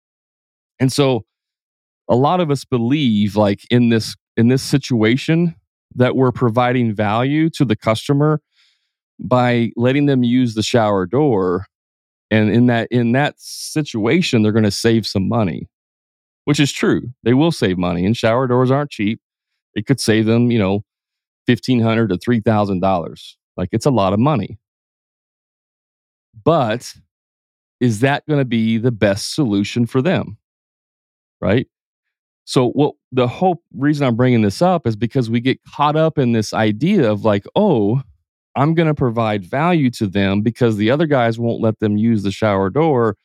And 0.80 0.92
so 0.92 1.24
a 2.08 2.16
lot 2.16 2.40
of 2.40 2.50
us 2.50 2.64
believe 2.64 3.36
like 3.36 3.60
in 3.70 3.90
this 3.90 4.16
in 4.36 4.48
this 4.48 4.62
situation 4.62 5.54
that 5.94 6.16
we're 6.16 6.32
providing 6.32 6.92
value 6.94 7.48
to 7.50 7.64
the 7.64 7.76
customer 7.76 8.40
by 9.18 9.70
letting 9.76 10.06
them 10.06 10.24
use 10.24 10.54
the 10.54 10.62
shower 10.62 11.06
door 11.06 11.66
and 12.30 12.50
in 12.50 12.66
that 12.66 12.88
in 12.90 13.12
that 13.12 13.34
situation 13.38 14.42
they're 14.42 14.52
going 14.52 14.64
to 14.64 14.70
save 14.70 15.06
some 15.06 15.28
money 15.28 15.68
which 16.46 16.60
is 16.60 16.70
true. 16.70 17.10
They 17.22 17.32
will 17.32 17.52
save 17.52 17.78
money 17.78 18.04
and 18.04 18.14
shower 18.14 18.46
doors 18.46 18.70
aren't 18.70 18.90
cheap. 18.90 19.20
It 19.74 19.86
could 19.86 20.00
save 20.00 20.26
them 20.26 20.50
you 20.50 20.58
know 20.58 20.84
1500 21.46 22.08
to 22.08 22.16
$3000 22.16 23.34
like 23.56 23.68
it's 23.72 23.86
a 23.86 23.90
lot 23.90 24.12
of 24.12 24.18
money. 24.20 24.58
But 26.44 26.94
is 27.80 28.00
that 28.00 28.26
going 28.26 28.40
to 28.40 28.44
be 28.44 28.78
the 28.78 28.90
best 28.90 29.34
solution 29.34 29.86
for 29.86 30.02
them? 30.02 30.38
Right? 31.40 31.66
So, 32.46 32.70
what 32.70 32.94
the 33.12 33.26
whole 33.26 33.62
reason 33.74 34.06
I'm 34.06 34.16
bringing 34.16 34.42
this 34.42 34.60
up 34.60 34.86
is 34.86 34.96
because 34.96 35.30
we 35.30 35.40
get 35.40 35.62
caught 35.64 35.96
up 35.96 36.18
in 36.18 36.32
this 36.32 36.52
idea 36.52 37.10
of 37.10 37.24
like, 37.24 37.46
oh, 37.54 38.02
I'm 38.56 38.74
going 38.74 38.88
to 38.88 38.94
provide 38.94 39.44
value 39.44 39.90
to 39.90 40.06
them 40.06 40.42
because 40.42 40.76
the 40.76 40.90
other 40.90 41.06
guys 41.06 41.38
won't 41.38 41.60
let 41.60 41.80
them 41.80 41.96
use 41.96 42.22
the 42.22 42.30
shower 42.30 42.70
door. 42.70 43.16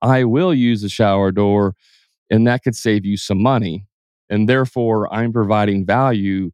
I 0.00 0.24
will 0.24 0.52
use 0.52 0.82
the 0.82 0.88
shower 0.88 1.30
door, 1.30 1.74
and 2.30 2.46
that 2.46 2.64
could 2.64 2.74
save 2.74 3.04
you 3.04 3.16
some 3.16 3.40
money. 3.40 3.86
And 4.28 4.48
therefore, 4.48 5.12
I'm 5.12 5.32
providing 5.32 5.86
value 5.86 6.50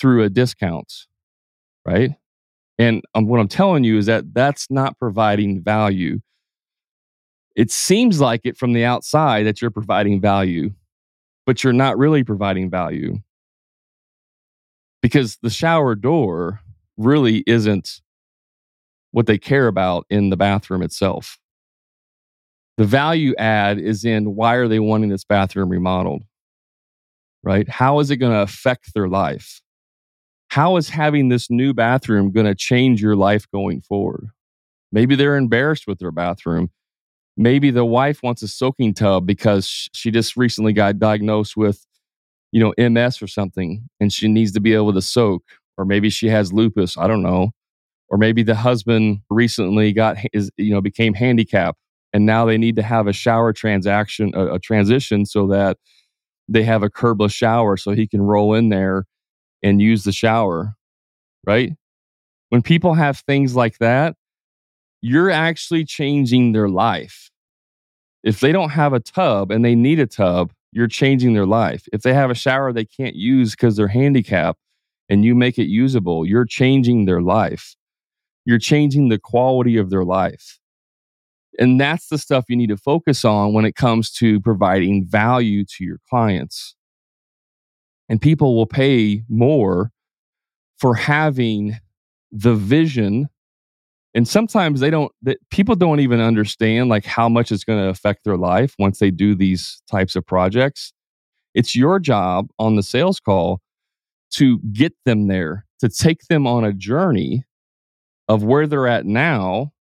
through 0.00 0.24
a 0.24 0.30
discount, 0.30 0.92
right? 1.86 2.12
And 2.78 3.02
um, 3.14 3.26
what 3.26 3.40
I'm 3.40 3.48
telling 3.48 3.84
you 3.84 3.98
is 3.98 4.06
that 4.06 4.32
that's 4.32 4.70
not 4.70 4.98
providing 4.98 5.62
value. 5.62 6.20
It 7.54 7.70
seems 7.70 8.20
like 8.20 8.40
it 8.44 8.56
from 8.56 8.72
the 8.72 8.84
outside 8.84 9.44
that 9.44 9.60
you're 9.60 9.70
providing 9.70 10.20
value, 10.20 10.70
but 11.44 11.62
you're 11.62 11.74
not 11.74 11.98
really 11.98 12.24
providing 12.24 12.70
value 12.70 13.18
because 15.02 15.38
the 15.42 15.50
shower 15.50 15.94
door 15.94 16.60
really 17.00 17.42
isn't 17.46 18.00
what 19.10 19.26
they 19.26 19.38
care 19.38 19.66
about 19.66 20.06
in 20.10 20.30
the 20.30 20.36
bathroom 20.36 20.82
itself. 20.82 21.38
The 22.76 22.84
value 22.84 23.34
add 23.38 23.78
is 23.78 24.04
in 24.04 24.34
why 24.34 24.54
are 24.54 24.68
they 24.68 24.78
wanting 24.78 25.10
this 25.10 25.24
bathroom 25.24 25.68
remodeled? 25.68 26.22
Right? 27.42 27.68
How 27.68 27.98
is 28.00 28.10
it 28.10 28.16
going 28.16 28.32
to 28.32 28.42
affect 28.42 28.94
their 28.94 29.08
life? 29.08 29.60
How 30.48 30.76
is 30.76 30.90
having 30.90 31.28
this 31.28 31.50
new 31.50 31.74
bathroom 31.74 32.32
going 32.32 32.46
to 32.46 32.54
change 32.54 33.02
your 33.02 33.16
life 33.16 33.46
going 33.52 33.82
forward? 33.82 34.28
Maybe 34.92 35.14
they're 35.14 35.36
embarrassed 35.36 35.86
with 35.86 35.98
their 35.98 36.10
bathroom 36.10 36.70
maybe 37.40 37.70
the 37.70 37.84
wife 37.84 38.22
wants 38.22 38.42
a 38.42 38.48
soaking 38.48 38.92
tub 38.92 39.26
because 39.26 39.88
she 39.94 40.10
just 40.10 40.36
recently 40.36 40.74
got 40.74 40.98
diagnosed 40.98 41.56
with 41.56 41.86
you 42.52 42.60
know 42.60 42.90
ms 42.90 43.22
or 43.22 43.26
something 43.26 43.88
and 43.98 44.12
she 44.12 44.28
needs 44.28 44.52
to 44.52 44.60
be 44.60 44.74
able 44.74 44.92
to 44.92 45.02
soak 45.02 45.42
or 45.80 45.84
maybe 45.84 46.10
she 46.10 46.28
has 46.28 46.52
lupus 46.52 46.96
i 46.98 47.06
don't 47.06 47.22
know 47.22 47.50
or 48.08 48.18
maybe 48.18 48.42
the 48.42 48.54
husband 48.54 49.20
recently 49.30 49.92
got 49.92 50.16
is 50.32 50.50
you 50.56 50.72
know 50.72 50.80
became 50.80 51.14
handicapped 51.14 51.78
and 52.12 52.26
now 52.26 52.44
they 52.44 52.58
need 52.58 52.76
to 52.76 52.82
have 52.82 53.06
a 53.06 53.12
shower 53.12 53.52
transaction 53.52 54.32
a, 54.34 54.54
a 54.54 54.58
transition 54.58 55.24
so 55.24 55.46
that 55.46 55.76
they 56.48 56.62
have 56.62 56.82
a 56.82 56.90
curbless 56.90 57.32
shower 57.32 57.76
so 57.76 57.92
he 57.92 58.06
can 58.06 58.22
roll 58.22 58.54
in 58.54 58.68
there 58.68 59.04
and 59.62 59.80
use 59.80 60.04
the 60.04 60.12
shower 60.12 60.74
right 61.46 61.72
when 62.50 62.62
people 62.62 62.94
have 62.94 63.18
things 63.20 63.56
like 63.56 63.78
that 63.78 64.14
you're 65.02 65.30
actually 65.30 65.84
changing 65.84 66.52
their 66.52 66.68
life. 66.68 67.30
If 68.22 68.40
they 68.40 68.52
don't 68.52 68.70
have 68.70 68.92
a 68.92 69.00
tub 69.00 69.50
and 69.50 69.64
they 69.64 69.74
need 69.74 69.98
a 69.98 70.06
tub, 70.06 70.52
you're 70.72 70.88
changing 70.88 71.32
their 71.32 71.46
life. 71.46 71.86
If 71.92 72.02
they 72.02 72.12
have 72.12 72.30
a 72.30 72.34
shower 72.34 72.72
they 72.72 72.84
can't 72.84 73.16
use 73.16 73.52
because 73.52 73.76
they're 73.76 73.88
handicapped 73.88 74.60
and 75.10 75.24
you 75.24 75.34
make 75.34 75.58
it 75.58 75.66
usable, 75.66 76.24
you're 76.24 76.46
changing 76.46 77.04
their 77.04 77.20
life. 77.20 77.74
You're 78.46 78.60
changing 78.60 79.08
the 79.08 79.18
quality 79.18 79.76
of 79.76 79.90
their 79.90 80.04
life. 80.04 80.58
And 81.58 81.80
that's 81.80 82.08
the 82.08 82.16
stuff 82.16 82.44
you 82.48 82.56
need 82.56 82.68
to 82.68 82.76
focus 82.76 83.24
on 83.24 83.52
when 83.52 83.64
it 83.64 83.74
comes 83.74 84.10
to 84.12 84.40
providing 84.40 85.04
value 85.04 85.64
to 85.64 85.84
your 85.84 85.98
clients. 86.08 86.76
And 88.08 88.22
people 88.22 88.56
will 88.56 88.66
pay 88.66 89.24
more 89.28 89.90
for 90.78 90.94
having 90.94 91.78
the 92.32 92.54
vision 92.54 93.28
and 94.14 94.26
sometimes 94.26 94.80
they 94.80 94.90
don't 94.90 95.12
people 95.50 95.74
don't 95.74 96.00
even 96.00 96.20
understand 96.20 96.88
like 96.88 97.04
how 97.04 97.28
much 97.28 97.52
it's 97.52 97.64
going 97.64 97.80
to 97.80 97.88
affect 97.88 98.24
their 98.24 98.36
life 98.36 98.74
once 98.78 98.98
they 98.98 99.10
do 99.10 99.34
these 99.34 99.82
types 99.90 100.14
of 100.14 100.24
projects 100.24 100.92
it's 101.54 101.74
your 101.74 101.98
job 101.98 102.48
on 102.58 102.76
the 102.76 102.82
sales 102.82 103.18
call 103.18 103.60
to 104.30 104.58
get 104.72 104.92
them 105.04 105.28
there 105.28 105.66
to 105.80 105.88
take 105.88 106.22
them 106.28 106.46
on 106.46 106.64
a 106.64 106.72
journey 106.72 107.44
of 108.28 108.44
where 108.44 108.66
they're 108.66 108.86
at 108.86 109.06
now 109.06 109.72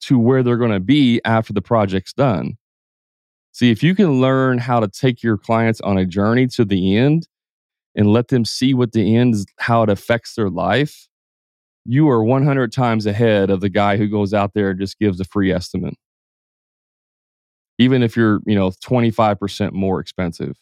to 0.00 0.18
where 0.18 0.42
they're 0.42 0.58
going 0.58 0.70
to 0.70 0.80
be 0.80 1.20
after 1.24 1.52
the 1.52 1.62
project's 1.62 2.12
done. 2.12 2.56
See 3.52 3.70
if 3.70 3.82
you 3.82 3.94
can 3.94 4.20
learn 4.20 4.58
how 4.58 4.80
to 4.80 4.88
take 4.88 5.22
your 5.22 5.38
clients 5.38 5.80
on 5.80 5.96
a 5.96 6.04
journey 6.04 6.46
to 6.48 6.64
the 6.64 6.96
end 6.96 7.26
and 7.94 8.12
let 8.12 8.28
them 8.28 8.44
see 8.44 8.74
what 8.74 8.92
the 8.92 9.16
end 9.16 9.34
is 9.34 9.46
how 9.58 9.82
it 9.82 9.88
affects 9.88 10.34
their 10.34 10.50
life 10.50 11.08
you 11.88 12.08
are 12.10 12.22
100 12.22 12.72
times 12.72 13.06
ahead 13.06 13.48
of 13.48 13.60
the 13.60 13.68
guy 13.68 13.96
who 13.96 14.08
goes 14.08 14.34
out 14.34 14.54
there 14.54 14.70
and 14.70 14.80
just 14.80 14.98
gives 14.98 15.20
a 15.20 15.24
free 15.24 15.52
estimate. 15.52 15.94
Even 17.78 18.02
if 18.02 18.16
you're 18.16 18.40
you 18.46 18.54
know 18.54 18.70
25% 18.70 19.72
more 19.72 20.00
expensive 20.00 20.56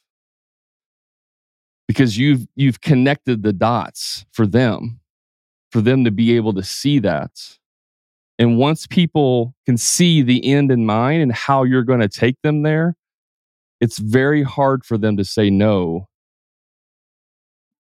because 1.89 2.19
you've 2.19 2.47
you've 2.57 2.81
connected 2.81 3.43
the 3.43 3.53
dots 3.53 4.27
for 4.33 4.47
them 4.47 5.01
for 5.73 5.81
them 5.81 6.05
to 6.05 6.11
be 6.11 6.37
able 6.37 6.55
to 6.55 6.63
see 6.63 6.99
that 7.01 7.51
And 8.39 8.59
once 8.59 8.87
people 8.89 9.55
can 9.67 9.79
see 9.79 10.23
the 10.23 10.45
end 10.53 10.73
in 10.73 10.87
mind 10.87 11.23
and 11.23 11.33
how 11.33 11.65
you're 11.65 11.85
going 11.85 12.01
to 12.03 12.09
take 12.11 12.37
them 12.43 12.65
there, 12.65 12.97
it's 13.81 13.99
very 13.99 14.43
hard 14.45 14.85
for 14.85 14.99
them 14.99 15.17
to 15.19 15.25
say 15.25 15.51
no 15.51 16.09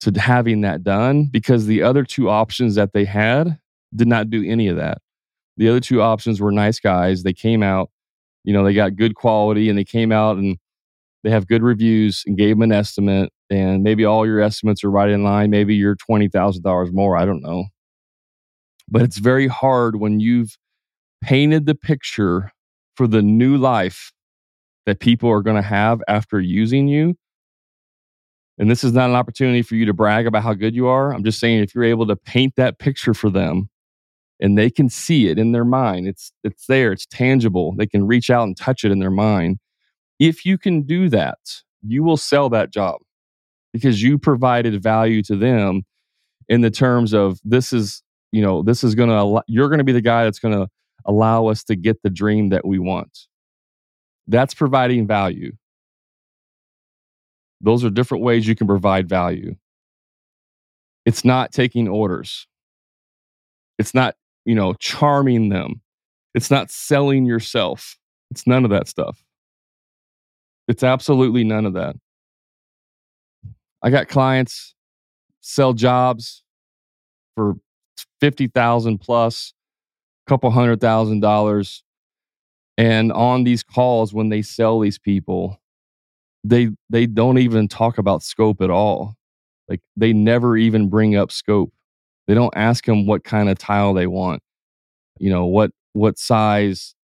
to 0.00 0.12
having 0.20 0.60
that 0.62 0.84
done 0.84 1.26
because 1.26 1.66
the 1.66 1.82
other 1.82 2.04
two 2.04 2.28
options 2.30 2.74
that 2.76 2.92
they 2.92 3.04
had 3.04 3.58
did 3.94 4.08
not 4.08 4.30
do 4.30 4.44
any 4.44 4.68
of 4.68 4.76
that. 4.76 4.98
The 5.56 5.68
other 5.68 5.80
two 5.80 6.02
options 6.02 6.40
were 6.40 6.52
nice 6.52 6.80
guys. 6.80 7.22
They 7.22 7.32
came 7.32 7.62
out, 7.62 7.90
you 8.44 8.52
know, 8.52 8.64
they 8.64 8.74
got 8.74 8.96
good 8.96 9.14
quality 9.14 9.68
and 9.70 9.78
they 9.78 9.84
came 9.84 10.12
out 10.12 10.38
and 10.38 10.58
they 11.24 11.30
have 11.30 11.48
good 11.48 11.62
reviews 11.62 12.24
and 12.26 12.38
gave 12.38 12.56
them 12.56 12.62
an 12.62 12.72
estimate. 12.72 13.32
And 13.50 13.82
maybe 13.82 14.04
all 14.04 14.26
your 14.26 14.40
estimates 14.40 14.82
are 14.82 14.90
right 14.90 15.08
in 15.08 15.22
line. 15.22 15.50
Maybe 15.50 15.74
you're 15.76 15.96
$20,000 15.96 16.92
more. 16.92 17.16
I 17.16 17.24
don't 17.24 17.42
know. 17.42 17.66
But 18.88 19.02
it's 19.02 19.18
very 19.18 19.46
hard 19.46 19.96
when 19.96 20.20
you've 20.20 20.56
painted 21.22 21.66
the 21.66 21.74
picture 21.74 22.52
for 22.94 23.06
the 23.06 23.22
new 23.22 23.56
life 23.56 24.12
that 24.86 25.00
people 25.00 25.30
are 25.30 25.42
going 25.42 25.56
to 25.56 25.62
have 25.62 26.00
after 26.08 26.40
using 26.40 26.88
you. 26.88 27.14
And 28.58 28.70
this 28.70 28.84
is 28.84 28.92
not 28.92 29.10
an 29.10 29.16
opportunity 29.16 29.62
for 29.62 29.74
you 29.74 29.84
to 29.86 29.92
brag 29.92 30.26
about 30.26 30.42
how 30.42 30.54
good 30.54 30.74
you 30.74 30.86
are. 30.86 31.12
I'm 31.12 31.24
just 31.24 31.38
saying 31.38 31.62
if 31.62 31.74
you're 31.74 31.84
able 31.84 32.06
to 32.06 32.16
paint 32.16 32.54
that 32.56 32.78
picture 32.78 33.12
for 33.12 33.28
them 33.28 33.68
and 34.40 34.56
they 34.56 34.70
can 34.70 34.88
see 34.88 35.28
it 35.28 35.38
in 35.38 35.52
their 35.52 35.64
mind, 35.64 36.06
it's 36.08 36.32
it's 36.42 36.66
there, 36.66 36.92
it's 36.92 37.06
tangible. 37.06 37.74
They 37.76 37.86
can 37.86 38.06
reach 38.06 38.30
out 38.30 38.44
and 38.44 38.56
touch 38.56 38.84
it 38.84 38.92
in 38.92 38.98
their 38.98 39.10
mind. 39.10 39.58
If 40.18 40.46
you 40.46 40.56
can 40.56 40.82
do 40.82 41.10
that, 41.10 41.38
you 41.82 42.02
will 42.02 42.16
sell 42.16 42.48
that 42.50 42.72
job 42.72 43.00
because 43.76 44.02
you 44.02 44.18
provided 44.18 44.82
value 44.82 45.22
to 45.22 45.36
them 45.36 45.82
in 46.48 46.60
the 46.60 46.70
terms 46.70 47.12
of 47.12 47.38
this 47.44 47.72
is, 47.72 48.02
you 48.32 48.42
know, 48.42 48.62
this 48.62 48.82
is 48.82 48.94
going 48.94 49.08
to 49.08 49.42
you're 49.46 49.68
going 49.68 49.78
to 49.78 49.84
be 49.84 49.92
the 49.92 50.00
guy 50.00 50.24
that's 50.24 50.38
going 50.38 50.54
to 50.54 50.68
allow 51.04 51.46
us 51.46 51.62
to 51.64 51.76
get 51.76 52.02
the 52.02 52.10
dream 52.10 52.48
that 52.50 52.66
we 52.66 52.78
want. 52.78 53.26
That's 54.26 54.54
providing 54.54 55.06
value. 55.06 55.52
Those 57.60 57.84
are 57.84 57.90
different 57.90 58.24
ways 58.24 58.46
you 58.46 58.54
can 58.54 58.66
provide 58.66 59.08
value. 59.08 59.56
It's 61.04 61.24
not 61.24 61.52
taking 61.52 61.88
orders. 61.88 62.46
It's 63.78 63.94
not, 63.94 64.16
you 64.44 64.54
know, 64.54 64.74
charming 64.74 65.48
them. 65.48 65.80
It's 66.34 66.50
not 66.50 66.70
selling 66.70 67.24
yourself. 67.24 67.96
It's 68.30 68.46
none 68.46 68.64
of 68.64 68.70
that 68.70 68.88
stuff. 68.88 69.24
It's 70.68 70.82
absolutely 70.82 71.44
none 71.44 71.64
of 71.64 71.74
that. 71.74 71.96
I 73.82 73.90
got 73.90 74.08
clients 74.08 74.74
sell 75.40 75.72
jobs 75.72 76.42
for 77.36 77.54
50,000 78.20 78.98
plus, 78.98 79.52
a 80.26 80.30
couple 80.30 80.50
hundred 80.50 80.80
thousand 80.80 81.20
dollars. 81.20 81.82
And 82.78 83.12
on 83.12 83.44
these 83.44 83.62
calls, 83.62 84.12
when 84.12 84.28
they 84.28 84.42
sell 84.42 84.80
these 84.80 84.98
people, 84.98 85.60
they 86.44 86.70
they 86.90 87.06
don't 87.06 87.38
even 87.38 87.68
talk 87.68 87.98
about 87.98 88.22
scope 88.22 88.60
at 88.60 88.70
all. 88.70 89.14
Like 89.68 89.80
they 89.96 90.12
never 90.12 90.56
even 90.56 90.88
bring 90.88 91.16
up 91.16 91.32
scope. 91.32 91.72
They 92.26 92.34
don't 92.34 92.54
ask 92.56 92.84
them 92.84 93.06
what 93.06 93.24
kind 93.24 93.48
of 93.48 93.58
tile 93.58 93.94
they 93.94 94.06
want. 94.06 94.42
You 95.18 95.30
know, 95.30 95.46
what 95.46 95.70
what 95.92 96.18
size 96.18 96.94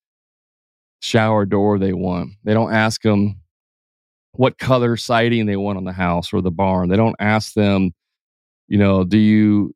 shower 1.00 1.46
door 1.46 1.78
they 1.78 1.92
want. 1.92 2.32
They 2.44 2.54
don't 2.54 2.72
ask 2.72 3.02
them 3.02 3.41
what 4.32 4.58
color 4.58 4.96
siding 4.96 5.46
they 5.46 5.56
want 5.56 5.78
on 5.78 5.84
the 5.84 5.92
house 5.92 6.32
or 6.32 6.40
the 6.40 6.50
barn. 6.50 6.88
They 6.88 6.96
don't 6.96 7.16
ask 7.18 7.54
them, 7.54 7.92
you 8.68 8.78
know, 8.78 9.04
do 9.04 9.18
you 9.18 9.74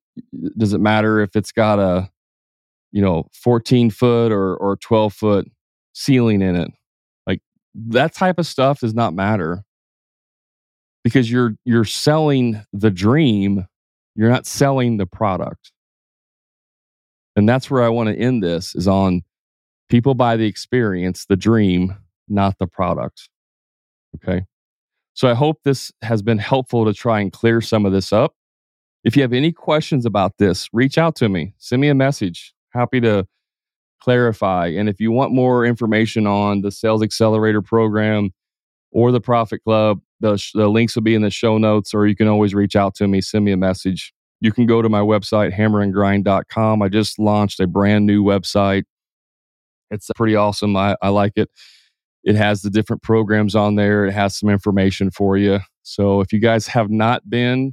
does 0.56 0.72
it 0.72 0.80
matter 0.80 1.20
if 1.20 1.36
it's 1.36 1.52
got 1.52 1.78
a 1.78 2.10
you 2.92 3.02
know 3.02 3.28
14 3.34 3.90
foot 3.90 4.32
or 4.32 4.56
or 4.56 4.76
12 4.76 5.12
foot 5.12 5.50
ceiling 5.92 6.42
in 6.42 6.56
it? 6.56 6.70
Like 7.26 7.40
that 7.74 8.14
type 8.14 8.38
of 8.38 8.46
stuff 8.46 8.80
does 8.80 8.94
not 8.94 9.14
matter 9.14 9.64
because 11.06 11.30
you're 11.30 11.54
you're 11.64 11.84
selling 11.84 12.60
the 12.72 12.90
dream 12.90 13.64
you're 14.16 14.28
not 14.28 14.44
selling 14.44 14.96
the 14.96 15.06
product 15.06 15.70
and 17.36 17.48
that's 17.48 17.70
where 17.70 17.84
i 17.84 17.88
want 17.88 18.08
to 18.08 18.16
end 18.16 18.42
this 18.42 18.74
is 18.74 18.88
on 18.88 19.22
people 19.88 20.16
buy 20.16 20.36
the 20.36 20.46
experience 20.46 21.24
the 21.26 21.36
dream 21.36 21.94
not 22.28 22.58
the 22.58 22.66
product 22.66 23.28
okay 24.16 24.44
so 25.14 25.28
i 25.28 25.34
hope 25.34 25.58
this 25.64 25.92
has 26.02 26.22
been 26.22 26.38
helpful 26.38 26.84
to 26.84 26.92
try 26.92 27.20
and 27.20 27.32
clear 27.32 27.60
some 27.60 27.86
of 27.86 27.92
this 27.92 28.12
up 28.12 28.34
if 29.04 29.16
you 29.16 29.22
have 29.22 29.32
any 29.32 29.52
questions 29.52 30.04
about 30.04 30.38
this 30.38 30.68
reach 30.72 30.98
out 30.98 31.14
to 31.16 31.28
me 31.28 31.54
send 31.58 31.80
me 31.80 31.88
a 31.88 31.94
message 31.94 32.54
happy 32.72 33.00
to 33.00 33.26
clarify. 34.00 34.68
And 34.68 34.88
if 34.88 35.00
you 35.00 35.10
want 35.10 35.32
more 35.32 35.64
information 35.64 36.26
on 36.26 36.60
the 36.62 36.70
Sales 36.70 37.02
Accelerator 37.02 37.60
program 37.62 38.30
or 38.92 39.10
the 39.10 39.20
Profit 39.20 39.62
Club, 39.64 40.00
the, 40.20 40.42
the 40.54 40.68
links 40.68 40.94
will 40.94 41.02
be 41.02 41.14
in 41.14 41.22
the 41.22 41.30
show 41.30 41.58
notes, 41.58 41.92
or 41.92 42.06
you 42.06 42.16
can 42.16 42.28
always 42.28 42.54
reach 42.54 42.76
out 42.76 42.94
to 42.96 43.08
me, 43.08 43.20
send 43.20 43.44
me 43.44 43.52
a 43.52 43.56
message. 43.56 44.14
You 44.40 44.52
can 44.52 44.66
go 44.66 44.80
to 44.80 44.88
my 44.88 45.00
website, 45.00 45.52
hammerandgrind.com. 45.54 46.82
I 46.82 46.88
just 46.88 47.18
launched 47.18 47.58
a 47.58 47.66
brand 47.66 48.06
new 48.06 48.22
website. 48.22 48.84
It's 49.90 50.08
pretty 50.14 50.36
awesome. 50.36 50.76
I, 50.76 50.96
I 51.02 51.08
like 51.08 51.32
it. 51.36 51.50
It 52.26 52.34
has 52.34 52.60
the 52.60 52.70
different 52.70 53.02
programs 53.02 53.54
on 53.54 53.76
there, 53.76 54.04
it 54.04 54.12
has 54.12 54.36
some 54.36 54.50
information 54.50 55.10
for 55.10 55.38
you. 55.38 55.60
So 55.82 56.20
if 56.20 56.32
you 56.32 56.40
guys 56.40 56.66
have 56.66 56.90
not 56.90 57.30
been, 57.30 57.72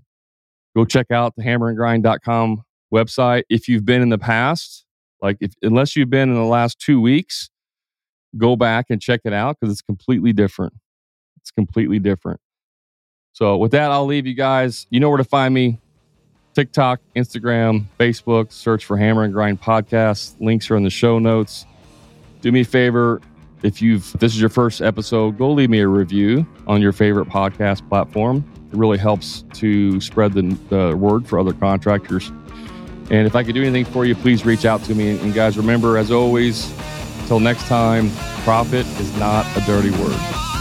go 0.76 0.86
check 0.86 1.12
out 1.12 1.36
the 1.36 1.44
hammerandgrind.com 1.44 2.64
website. 2.94 3.44
If 3.50 3.68
you've 3.68 3.84
been 3.84 4.02
in 4.02 4.10
the 4.10 4.20
past, 4.20 4.86
like 5.22 5.38
if 5.42 5.54
unless 5.64 5.96
you've 5.96 6.12
been 6.12 6.30
in 6.30 6.36
the 6.36 6.44
last 6.44 6.80
two 6.80 7.02
weeks, 7.02 7.50
go 8.38 8.56
back 8.56 8.86
and 8.90 9.02
check 9.02 9.22
it 9.26 9.34
out 9.34 9.58
because 9.60 9.74
it's 9.74 9.82
completely 9.82 10.34
different. 10.34 10.74
It's 11.42 11.52
completely 11.52 12.00
different. 12.00 12.40
So 13.34 13.58
with 13.58 13.72
that, 13.72 13.92
I'll 13.92 14.06
leave 14.06 14.28
you 14.28 14.36
guys. 14.36 14.86
You 14.92 15.00
know 15.00 15.10
where 15.10 15.18
to 15.18 15.24
find 15.24 15.54
me. 15.54 15.80
TikTok, 16.54 17.02
Instagram, 17.16 17.86
Facebook, 18.00 18.52
search 18.52 18.86
for 18.86 18.96
Hammer 18.96 19.24
and 19.24 19.34
Grind 19.34 19.60
Podcast. 19.60 20.40
Links 20.40 20.70
are 20.70 20.76
in 20.76 20.84
the 20.84 20.92
show 20.92 21.18
notes. 21.18 21.66
Do 22.42 22.52
me 22.52 22.62
a 22.62 22.66
favor, 22.66 23.22
if 23.64 23.82
you've 23.82 24.12
this 24.20 24.34
is 24.34 24.40
your 24.40 24.50
first 24.50 24.82
episode, 24.82 25.38
go 25.38 25.52
leave 25.52 25.70
me 25.70 25.80
a 25.80 25.88
review 25.88 26.46
on 26.68 26.82
your 26.82 26.92
favorite 26.92 27.30
podcast 27.30 27.88
platform. 27.90 28.44
It 28.72 28.78
really 28.78 28.98
helps 28.98 29.44
to 29.54 30.00
spread 30.02 30.34
the, 30.34 30.58
the 30.70 30.96
word 30.98 31.28
for 31.28 31.40
other 31.40 31.54
contractors 31.54 32.32
and 33.10 33.28
if 33.28 33.36
I 33.36 33.44
could 33.44 33.54
do 33.54 33.62
anything 33.62 33.86
for 33.86 34.06
you, 34.06 34.16
please 34.16 34.46
reach 34.46 34.66
out 34.66 34.84
to 34.86 34.96
me. 34.96 35.20
And 35.20 35.34
guys, 35.34 35.58
remember, 35.58 35.98
as 35.98 36.12
always, 36.12 36.72
until 37.22 37.40
next 37.40 37.68
time, 37.68 38.10
profit 38.44 38.86
is 39.00 39.16
not 39.18 39.46
a 39.58 39.62
dirty 39.62 39.92
word. 39.92 40.53